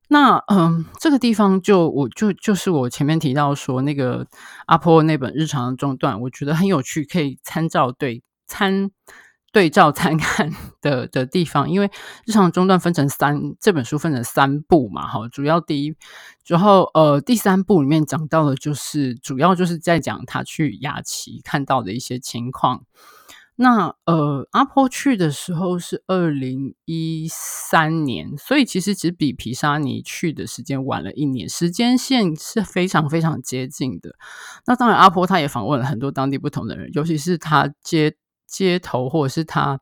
[0.08, 4.26] 那嗯，这个地方就我就就是我前面提到说那个
[4.64, 8.90] 阿坡那本日常的中断，我觉得很有趣，可以参照对参
[9.52, 11.90] 对照参看的的地方，因为
[12.24, 15.94] 日常中断分成三，这本书分成三部嘛，哈，主要第一，
[16.46, 22.86] 然后呃第三部里面讲到的就是主要就是在讲他去雅齐看到的一些情况。
[23.56, 34.16] 那呃，阿婆去的时候是二零一三年，所以其实只比皮沙尼去的时间晚了一年，时间线是非常非常接近的。
[34.66, 39.80] 那当然，阿婆他也访问了很多当地不同的人，尤其是他街街头或者是他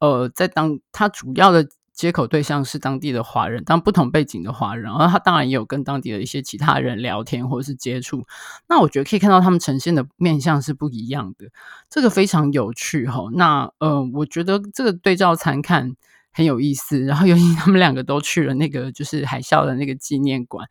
[0.00, 1.68] 呃，在当他主要的。
[2.00, 8.26] 接口对象是当地的华人，当不同背景的华人，然后他当然也有跟当地的一些其他人聊天或者是接触。
[8.68, 11.50] 那我觉得可以看到他们呈现的面相是不一样的，
[11.90, 13.28] 这个非常有趣哈。
[13.34, 15.94] 那呃，我觉得这个对照参看。
[16.32, 20.68] 很有意思，然后尤其他们两个都去了那个就是海啸的那个纪念馆，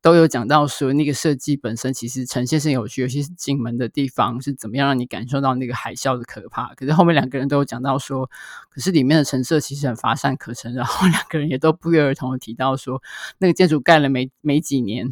[0.00, 6.72] 都有讲到说那个设计本身其实呈现是有趣，尤其是进门的地方是怎么样让你感受到那个海啸的可怕。
[6.74, 8.30] 可是后面两个人都有讲到说，
[8.70, 10.72] 可是里面的陈设其实很乏善可陈。
[10.74, 13.02] 然后两个人也都不约而同的提到说，
[13.38, 15.10] 那个建筑盖了没没几年，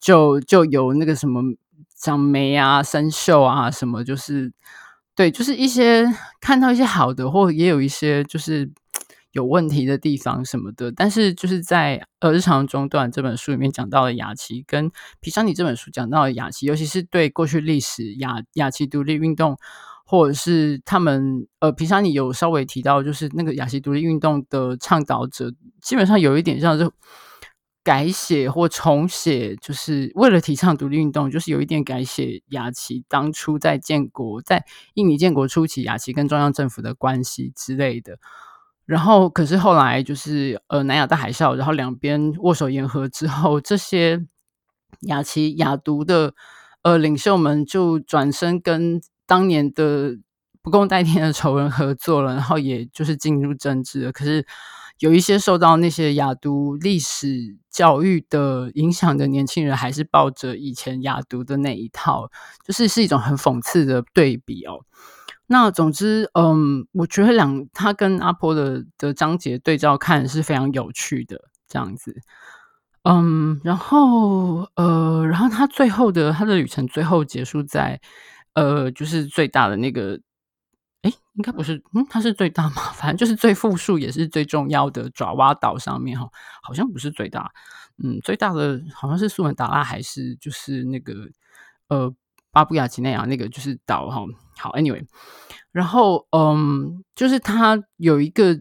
[0.00, 1.40] 就就有那个什么
[1.94, 4.52] 长霉啊、生锈啊什么，就是
[5.14, 6.04] 对，就是一些
[6.40, 8.68] 看到一些好的，或也有一些就是。
[9.36, 19.58] 有问题的地方什么的，但是就是在呃日常中断这本书里面讲到的雅齐，跟皮沙尼这本书讲到的雅齐，尤其是对过去历史雅雅齐独立运动，
[20.06, 26.90] 或者是他们呃皮沙尼有稍微提到，就是那个雅齐独立运动的倡导者，基本上有一点像是
[27.84, 38.18] 改写或重写，就是为了提倡独立运动，就是有一点改写雅齐当初在建国，在印尼建国初期，雅齐跟中央政府的关系之类的。
[38.86, 44.24] 然后，可是后来就是呃南亚大海啸，然后两边握手言和之后，这些
[45.00, 46.32] 雅齐雅独的
[46.82, 50.16] 呃领袖们就转身跟当年的
[50.62, 54.12] 不共戴天的仇人合作了，然后也就是进入政治了。
[54.12, 54.46] 可是
[55.00, 62.30] 有一些受到那些雅独历史教育的影响的年轻人，还是抱着以前雅独的那一套，
[62.64, 64.80] 就是是一种很讽刺的对比哦。
[65.48, 72.16] 那总之，嗯，我觉得两他跟阿婆的的章节对照看是非常有趣的这样子，
[73.04, 78.00] 嗯，然后呃，然后他最后的他的旅程最后结束在
[78.54, 80.20] 呃，就是最大的那个，
[81.02, 86.28] 诶，应该不是，嗯，他是最大嘛， 反正就是最富庶也是最重要的爪哇岛上面哈，
[86.62, 87.52] 好像不是最大，
[88.02, 91.14] 嗯，最大的好像是苏门答腊还是就是那个
[91.88, 92.12] 呃。
[92.56, 94.24] 巴布亚几内亚那个就是岛哈，
[94.56, 95.04] 好，anyway，
[95.72, 98.58] 然后嗯，就是它有一个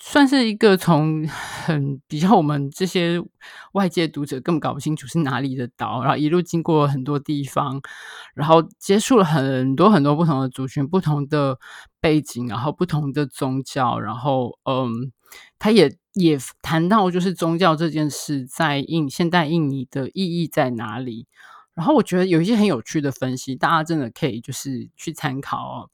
[0.00, 3.22] 算是一个从很比较我们这些
[3.74, 7.82] 外界读者根本搞不清楚是哪里的岛，然后一路经过很多地方，
[8.34, 11.58] 然后接触了很多很多不同的族群、不同的
[12.00, 15.12] 背景，然后不同的宗教，然后嗯，
[15.58, 21.26] 他也也谈到就是宗教这件事在印现代印尼的意义在哪里。
[21.74, 25.90] 然后我觉得有一些很有趣的分析，大家真的可以就是去参考哦。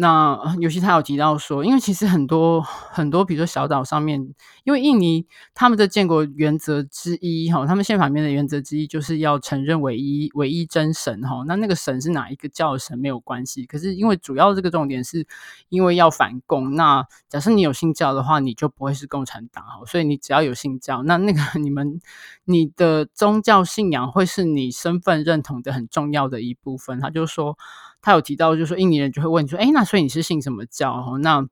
[0.00, 4.34] 那尤其他有提到说，因为其实很多很多，比如说小岛上面，
[4.64, 11.44] 因为印尼他们的建国原则之一哈，他们宪法里面的原则之一就是要承认唯一唯一真神哈。
[11.46, 15.26] 那那个神是哪一个教神没有关系，可是因为主要这个重点是
[15.68, 16.74] 因为要反共。
[16.74, 19.84] 那假设你有信教的话，你就不会是共产党哈。
[19.86, 22.00] 所以你只要有信教，那那个 你们
[22.46, 26.98] 你的宗教信仰会是你身份认同的很重要的一部分。
[26.98, 27.58] 他就说。
[28.02, 31.46] 他有提到，就是说印尼人就会问说：“哎，那所以你是信什么教？”那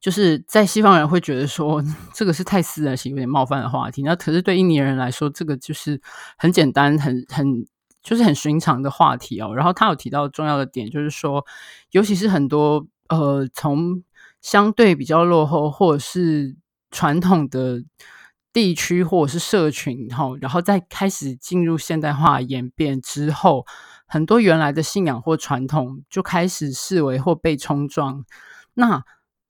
[0.00, 1.82] 就是在西方人会觉得说
[2.12, 4.02] 这个是太私人、性有点冒犯的话题。
[4.02, 6.00] 那可是对印尼人来说，这个就是
[6.36, 7.66] 很简单、很很
[8.02, 9.54] 就是很寻常的话题哦。
[9.54, 11.46] 然后他有提到重要的点，就是说，
[11.92, 14.02] 尤其是很多呃，从
[14.40, 16.56] 相对比较落后或者是
[16.90, 17.84] 传统的
[18.52, 23.64] 地区或者是社群，然后然后再开始进入现代化演变之后。
[24.10, 28.24] 很多原来的信仰或传统就开始视为或被冲撞。
[28.74, 29.02] 那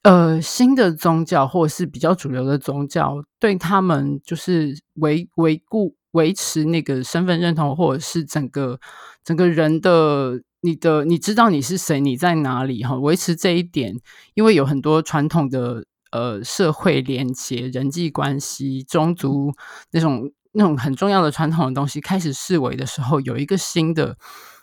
[0.02, 8.80] 呃，新的宗教或是比较主流的宗教，对他们就是维维固维持那个身份认同，或者是整个
[9.22, 12.94] 整个人的你的你知道你是谁，你在哪里哈？
[12.96, 13.94] 维持这一点，
[14.34, 19.52] 因为有很多传统的呃社会连结、人际关系、宗族
[19.90, 24.16] 那种那种很重要的传统的东西开始视为的时候，有一个新的。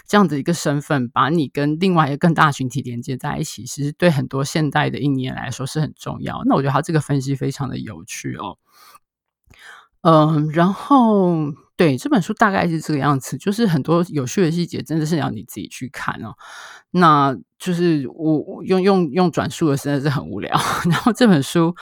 [0.09, 6.43] 这样子一个身份，把你跟另外一个更大群体连接在一起，其实对很多现代的印尼来说是很重要。
[6.45, 8.57] 那我觉得他这个分析非常的有趣哦。
[10.09, 11.35] 嗯，然后
[11.75, 16.33] 对这本书大概是这个样子，就是很多有趣的细节，真的是要你自己去看哦。
[16.91, 20.57] 那就是我用用用转述的，实在是很无聊。
[20.89, 21.75] 然后这本书，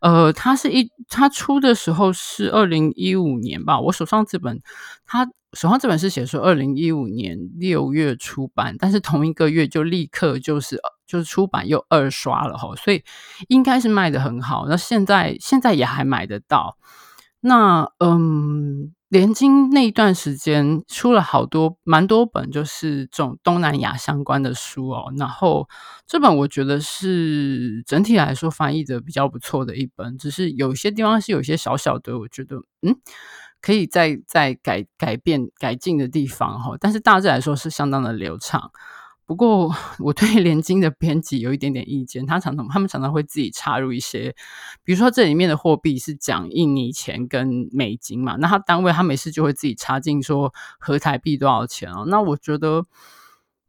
[0.00, 4.60] 呃，它是一它出的时候是二零一五年吧，我手上这本
[5.06, 5.28] 它。
[5.54, 13.02] 手上这本是写说，二零一五年六月出版，但是同一个月就立刻就是就是出版又二刷了哈，所以
[13.48, 14.66] 应该是卖得很好。
[14.68, 16.76] 那现在现在也还买得到。
[17.40, 25.12] 那嗯，连经那一段时间出了好多蛮多本，就是这种东南亚相关的书哦。
[25.18, 25.68] 然后
[26.06, 32.96] 这本我觉得是整体来说翻译的比较不错的一本，只是有些地方是有些小小的，我觉得嗯。
[33.60, 38.70] 可以再再改改变改进的地方哈，但是大致来说是相当的流畅。
[39.28, 44.34] 不过我对联经的编辑有一点点意见，他常常他们常常会自己插入一些，
[44.82, 52.86] 比如说这里面的货币是讲印尼钱跟美金嘛，那他单位他每次就会自己插进说合台币多少钱哦，那我觉得。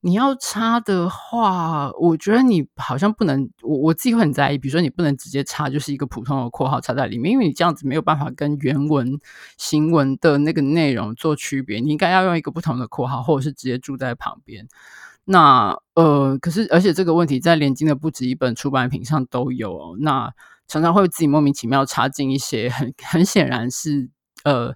[0.01, 4.57] 你要插的话，我觉得你好像不能，我我自己会很在意。
[4.57, 9.19] 比如说，你不能直接插，就是一个普通的括号插在里面，因为你这样子没有办法跟原文
[9.57, 11.81] 行文的那个内容做区别。
[11.81, 14.69] 你应该要用一个不同的括号，或者是直接注在旁边。
[15.31, 19.95] 那呃，可是而且这个问题在连经的不止一本出版品上都有哦。
[19.99, 20.33] 那
[20.67, 24.09] 常常会自己莫名其妙插进一些很很显然是
[24.43, 24.75] 呃。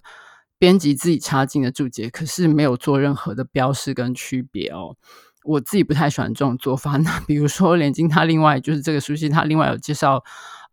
[0.56, 4.96] 编辑自己插进的注解，可是没有做任何的标示跟区别哦。
[5.42, 6.96] 我自己不太喜欢这种做法。
[6.96, 10.24] 那比如说连经，他另外就是这个书系，他另外有介绍，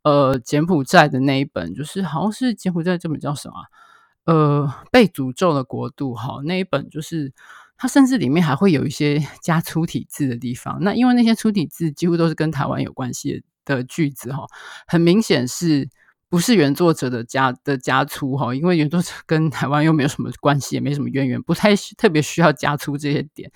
[0.04, 3.56] 呃，柬埔寨的那一本，就是好像是柬埔寨这本叫什么？
[4.26, 7.34] 呃，被诅咒的国度哈，那一本就是
[7.82, 10.78] 它甚至里面还会有一些加粗体字的地方。
[10.82, 14.46] 那因为那些粗体字几乎都是跟台湾有关系的句子哈，
[14.86, 15.90] 很明显是。
[16.32, 23.52] 不是原作者的加的加粗哈，因为原作者跟台湾又没有什么关系，也没什么渊源，不太特别需要加粗这些点。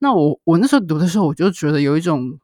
[0.00, 2.38] 那我我那时候读的时候，我就觉得有一种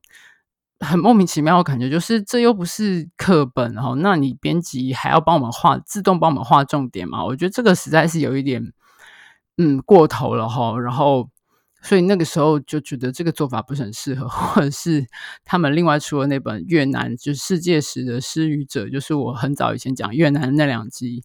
[0.80, 7.22] 很莫名其妙的感觉，就是这又不是课本哈，那你编辑还要帮我们画，自动帮我们画重点嘛？
[7.22, 8.72] 我觉得这个实在是有一点
[9.58, 11.28] 嗯过头了哈，然后。
[11.82, 15.06] 所以那个时候就觉得这个做法不是很适合， 或者是
[15.44, 21.22] 他们另外出了那本越南就是世界史的失语者，就是我很早以前讲越南那两集，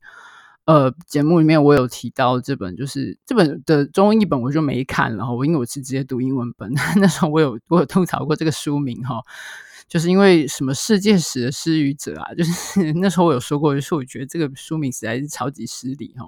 [0.65, 9.19] 呃，节目里面我有提到这本，就是这本的中文译本我就没看，然后我因为我是直接读英文本， 那时候我有我有吐槽过这个书名哈，
[9.87, 16.25] 就是因为什么世界史的失语者啊，就是 那时候我有说过，就是我觉得这个书名实在是超级失礼哈，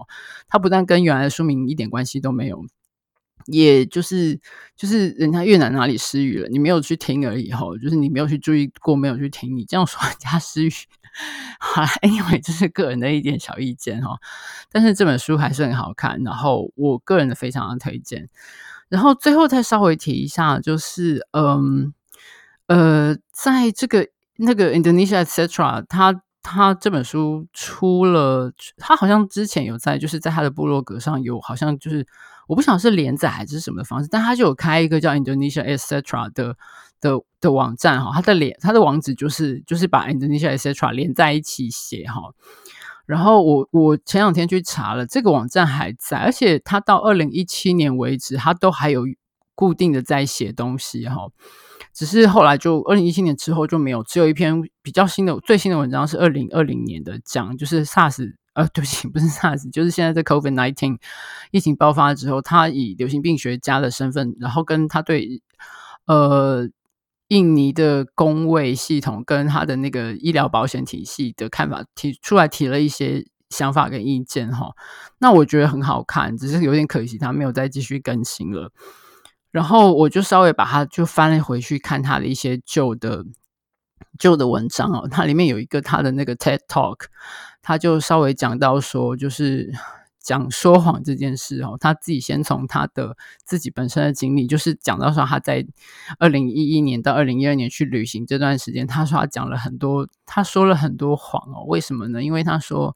[0.47, 2.65] 它不但跟原来的书名一点关系都没有。
[3.47, 4.39] 也就是
[4.77, 10.71] 就是人家越南哪里失语了，你没有去听而已吼，就是你没有去注意过，没有去听，你这样说 人家失语，
[11.59, 14.19] 好啦，anyway，这是个人的一点小意见哦。
[14.71, 18.29] 但是这本书还是很好看，然后我个人的非常的推荐。
[18.89, 21.93] 然后最后再稍微提一下，就是嗯
[22.67, 24.07] 呃，在这个
[24.37, 32.05] 那个 Indonesia etc，他他这本书出了，他好像之前有在就是在他的部落格上有，好像就是。
[32.45, 36.57] 我不晓得是连载还是什么的方式，但他就有开一个叫 Indonesia etc 的
[37.03, 42.33] 的的网站哈，他的连他的网址就是就是把 Indonesia etc 连在一起写哈。
[43.05, 49.03] 然后我我前两天去查了，这个网站还在，而且他到二零一七年为止，他都还有
[49.53, 51.27] 固定的在写东西哈。
[51.93, 58.33] 只是后来就二零一七年之后就没有，只有一篇比较新的最新的文章是二零二零年的讲，就是 SARS。
[58.53, 60.99] 呃， 对不起，不是 SARS，就是现在在 COVID-19
[61.49, 65.41] 疫情爆发之后，他以流行病学家的身份，然后跟他对
[66.05, 66.69] 呃
[67.33, 74.73] 印尼的公卫系统跟他的那个医疗保险体系的看法提出来，提了一些想法跟意见哈。
[75.17, 78.71] 那我觉得很好看，只是有点可惜他没有再继续更新了。
[79.49, 83.25] 然后我就稍微把它就翻了回去看他的一些旧的
[84.19, 87.05] 旧的文章哦，它里面有一个他的那个 TED Talk。
[87.65, 89.71] 他就稍微讲到说，就是
[90.23, 95.67] 讲说谎这件事哦，他自己先从他的自己本身的经历，就是讲到说他在
[96.17, 101.65] 二零一一年到二零一二年去旅行这段时间，他说他讲了很多，他说了很多谎哦。
[101.67, 102.23] 为什么呢？
[102.23, 102.95] 因为他说，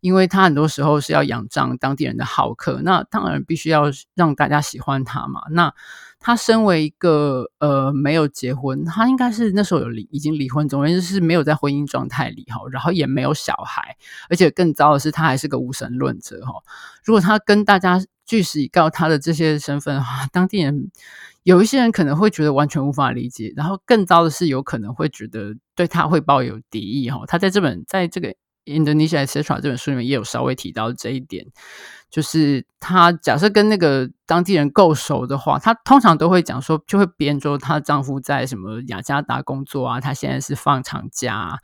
[0.00, 5.42] 因为他很多时候是要仰仗当地人的好客，那当然必须要让大家喜欢他嘛。
[5.50, 5.74] 那
[6.22, 13.96] 他身为一个呃没有结婚，他应该是那时候有离已经离婚，总而言之是没有在婚姻状态里哈，然后也没有小孩，
[14.30, 16.52] 而且更糟的是他还是个无神论者哈。
[17.04, 20.90] 如果他跟大家据实以告他的这些身份的话，当地人
[21.42, 27.24] 有一些人可能会觉得完全无法理解，然后更糟的是有可能会觉得对他会抱有敌意哈。
[27.26, 28.34] 他在这本在这个。
[28.64, 29.42] Indonesia Etc.
[29.60, 31.48] 这本书里面也有稍微提到这一点，
[32.12, 41.58] 就是他假设跟那个当地人够熟的话，他通常都会讲说，就会编说她丈夫在什么雅加达工作啊，她现在是放长假，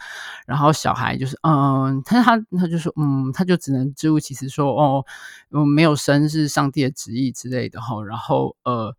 [0.46, 5.04] 然后小孩就是嗯，他他他就说嗯，他就只能支吾其词说哦，
[5.50, 8.96] 我没有生是上帝的旨意之类的哈，然后呃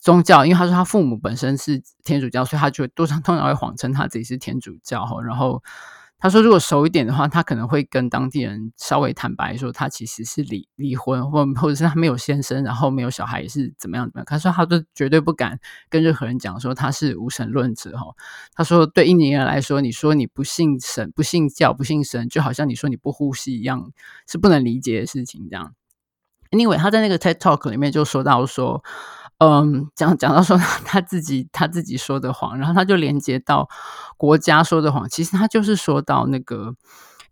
[0.00, 5.62] 宗教，因为他说他父母本身是天主教，所以他就通常通常会谎称他自己是天主教哈，然后。
[6.20, 14.24] 他说：“如果熟一点的话，他可能会跟当地人稍微坦白说，他其实是离离婚，或或者是他没有先生，然后没有小孩，是怎么样怎么样。
[14.26, 17.96] 他说，他都绝对不敢跟任何人讲说他是无神论者。
[17.96, 18.06] 哈，
[18.52, 23.92] 他说，对印尼人来说，你说你不信神、不信教、不信神，就好像你说你不呼吸一样，
[24.26, 25.46] 是不能理解的事情。
[25.48, 25.74] 这样。
[26.50, 28.82] Anyway，他在那个 TED Talk 里面就说到说。”
[29.38, 33.68] 嗯，讲讲到说他，他自己他自己说的谎，然后他就连接到
[34.16, 35.08] 国家说的谎。
[35.08, 36.74] 其实他就是说到那个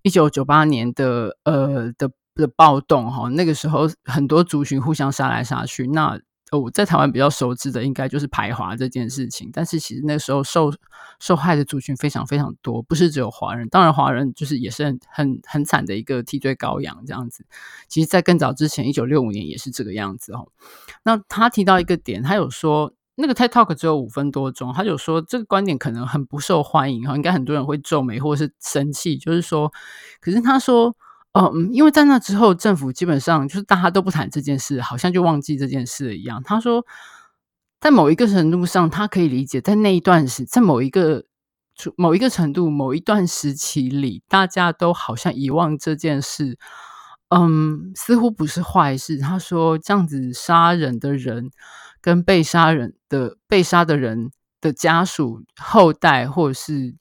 [0.02, 5.88] 一九九八年的呃的的暴动哈，那个时候很多族群互相杀来杀去。
[5.88, 6.20] 那
[6.52, 10.72] 哦，在台湾比较熟知的应该就是排华这件事情，但是其实那时候受
[11.18, 13.68] 受害的族群非常非常多，不是只有华人。
[13.68, 17.44] 当然，华人就是也是很很很惨的一个替罪羔羊这样子。
[17.88, 20.46] 其实，在更早之前，一九六五年也是这个样子哦。
[21.02, 29.72] 那他提到一个点，他有说那个 TED Talk 只有五分多钟，他有说这个观点可能很不受欢迎哈，应该很多人会皱眉或者是生气，就是说，
[30.20, 30.96] 可是他说。
[31.36, 36.42] 哦，嗯，因为在那之后，政府基本上就是大家都不谈这件事，好像就忘记这件事一样。
[36.42, 36.86] 他说，
[37.78, 41.24] 在某一个程度上，他可以理解，在那一段时，在某一个
[41.94, 46.58] 某一个程度、某一段时期里，大家都好像遗忘这件事。
[47.28, 49.18] 嗯，似乎不是坏事。
[49.18, 51.50] 他说，这样子杀人的人
[52.00, 54.30] 跟被杀人的被杀的人
[54.62, 56.94] 的家属、后代，或是。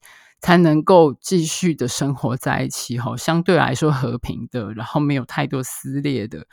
[0.45, 6.45] 才能够继续的生活在一起，哈，相对来说和平的，然后没有太多撕裂的，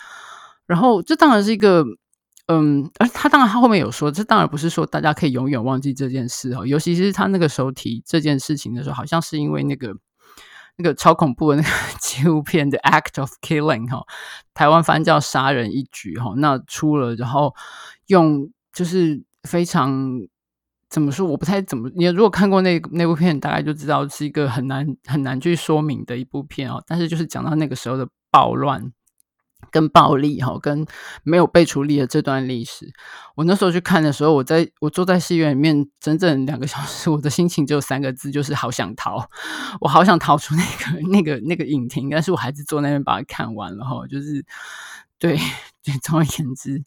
[0.65, 1.85] 然后这当然是一个，
[2.47, 9.95] 嗯，而他当然他后面有说，这当然不是说大家可以永远忘记这件事，哈，尤其是他那个时候提这件事情的时候，好像是因为那个
[10.79, 11.69] 那个超恐怖的那个
[12.01, 14.07] 纪录片的《Act of Killing》哈，
[14.55, 17.55] 台湾翻叫杀人一举哈，那出了，然后
[18.07, 20.23] 用就是非常。
[20.93, 21.27] 怎么说？
[21.27, 21.91] 我不太怎么。
[21.95, 26.85] 你如果看过那那部片，大概就知道是一个很难很难去说明的一部片哦。
[26.87, 28.93] 但是就是讲到那个时候的暴乱
[29.71, 30.85] 跟暴力哈，跟
[31.23, 32.93] 没有被处理的这段历史。
[33.37, 39.27] 我那时候去看的时候，我在我坐在戏院里面整整两个小时，我的心情只有三个字，就是好想逃。
[39.81, 44.07] 我好想逃出那个那个那个影厅，但是我还是坐那边把它看完了哈。
[44.09, 44.45] 就是
[45.19, 45.39] 对，
[45.83, 46.83] 对，总而言之。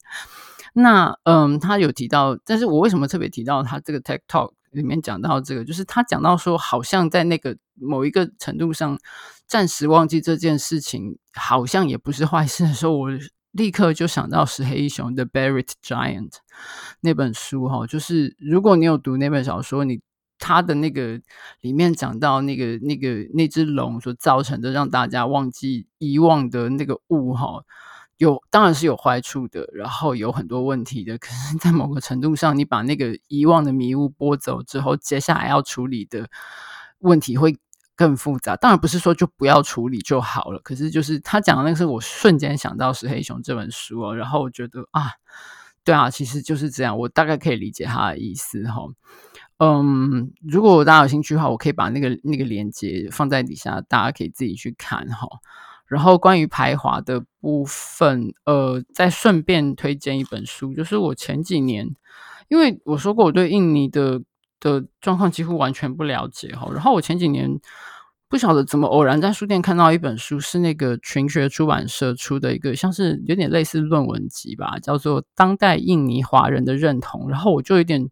[0.78, 8.98] 那嗯，他有提到，但是我为什么特别提到他这个 TED Talk 里面讲到这个，就是他讲到说，好像在那个某一个程度上，
[9.46, 13.08] 暂时忘记这件事情，好像也不是坏事的时候，我
[13.52, 16.28] 立刻就想到石黑一雄的《Buried Giant》
[17.00, 20.02] 那本书哈，就是如果你有读那本小说，你
[20.38, 21.18] 他的那个
[21.62, 27.64] 里面讲到那个那个那只龙所造成的让大家忘记遗忘的那个物哈。
[28.18, 31.18] 有当然是有坏处的，然后有很多问题的。
[31.18, 36.28] 可是，在某个程度上，你把那个遗忘的迷雾拨走之后，接下来要处理的
[37.00, 37.56] 问题会
[37.94, 38.56] 更复杂。
[38.56, 40.58] 当然不是说就不要处理就好了。
[40.60, 45.10] 可是，就是他讲的那个，是我瞬间想到石黑雄这本书哦，然后我觉得啊，
[45.84, 46.96] 对啊，其实就是这样。
[46.98, 48.82] 我大概可以理解他的意思哈。
[49.58, 55.26] 嗯，如果大家有兴趣的话，我可以把那个那个链接放在底下，大家可以自己去看哈。
[55.86, 61.88] 然后关于排华的部分，呃，再顺便推荐一本书，就是我前几年，
[62.48, 64.20] 因为我说过我对印尼的
[64.58, 67.60] 的状况几乎完全不了解哈，然后我前几年
[68.28, 78.10] 不晓得怎么偶然在书店看到一本书，是那个群学出版社出的一个，像是有点类似论文集吧，叫做《当代印尼华人的认同》，然后我就有点。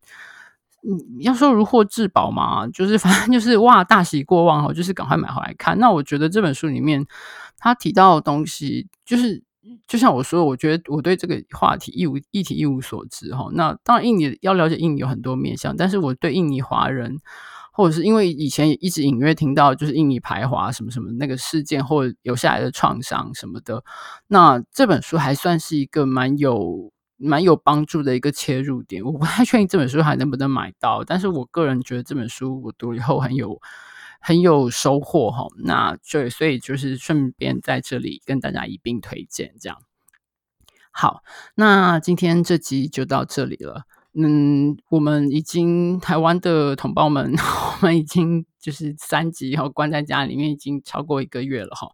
[0.86, 5.78] 嗯，要说如获至宝嘛，就是反正就是哇，大喜过望哦，就是赶快买回来看。
[5.78, 7.02] 那我觉得这本书里面
[7.64, 9.42] 他提到的东西，就是
[9.88, 13.48] 就像我说，我觉得我对这个话题一无一题一无所知哈。
[13.54, 17.16] 那当然，印尼要了解印尼有很多面向，但是我对印尼华人，
[17.72, 23.82] 或者是因为以前也一直隐约听到就是印尼排华什么什么那个事件或者留下来的创伤什么的，
[24.26, 29.02] 那这本书还算是一个蛮有蛮有帮助的一个切入点。
[29.02, 33.58] 我不太确定这本书还能不能买到，但是我个人觉得这本书我读了以后很有。
[34.26, 39.76] 很有收获哈，那就所以就是顺便在这里跟大家一并推荐这样。
[40.90, 41.22] 好，
[41.56, 43.82] 那今天这集就到这里了。
[44.14, 47.34] 嗯，我们已经台湾的同胞们，
[47.82, 51.90] 我们已经就是三级哈，关在家里面已经超过一个月了哈。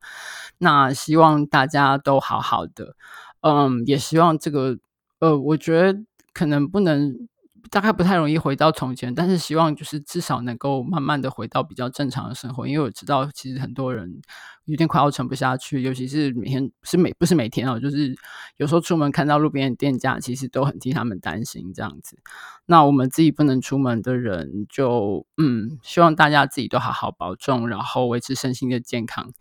[0.59, 2.95] 那希望大家都好好的，
[3.41, 4.79] 嗯，也希望这个
[5.19, 5.99] 呃，我觉得
[6.33, 7.29] 可能不能。
[7.71, 14.21] 大概不太容易回到从前，但是希望就是至少能够慢慢的回到比较正常的生活，因为我知道其实很多人
[14.65, 18.13] 有点快要撑不下去，尤其是每天是每不是每天哦，就是
[18.57, 22.19] 有时候出门看到路边的店家，其实都很替他们担心这样子。
[22.67, 29.33] 那我们自己不能出门的人就，就嗯，希望大家自己都好好保重，然后维持身心的健康。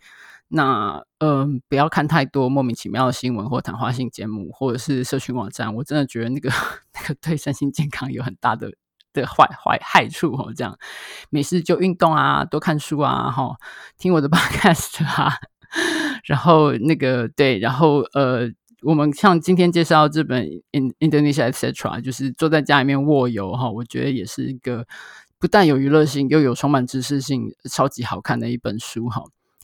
[0.52, 5.72] 那嗯、不要看太多莫名其妙的新闻或谈话性节目，或者是社群网站。
[5.76, 6.50] 我真的觉得那个
[6.94, 8.72] 那个对身心健康有很大的
[9.12, 10.52] 的坏坏害处哦。
[10.56, 10.76] 这样
[11.30, 13.54] 没事就运动啊，多看书啊，哈，
[13.96, 15.34] 听我的 podcast 啊。
[16.24, 18.50] 然后那个对，然后呃，
[18.82, 24.84] 我们像今天介绍这本《In Indonesia Etc》，就是坐在家里面卧游哈，我觉得也是一个
[25.38, 29.22] 不但有娱乐性，又有充满知识性，超级好看的一本书哈。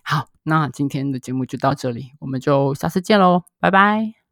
[0.09, 4.26] 好，那今天的节目就到这里，我们就下次见喽，拜拜。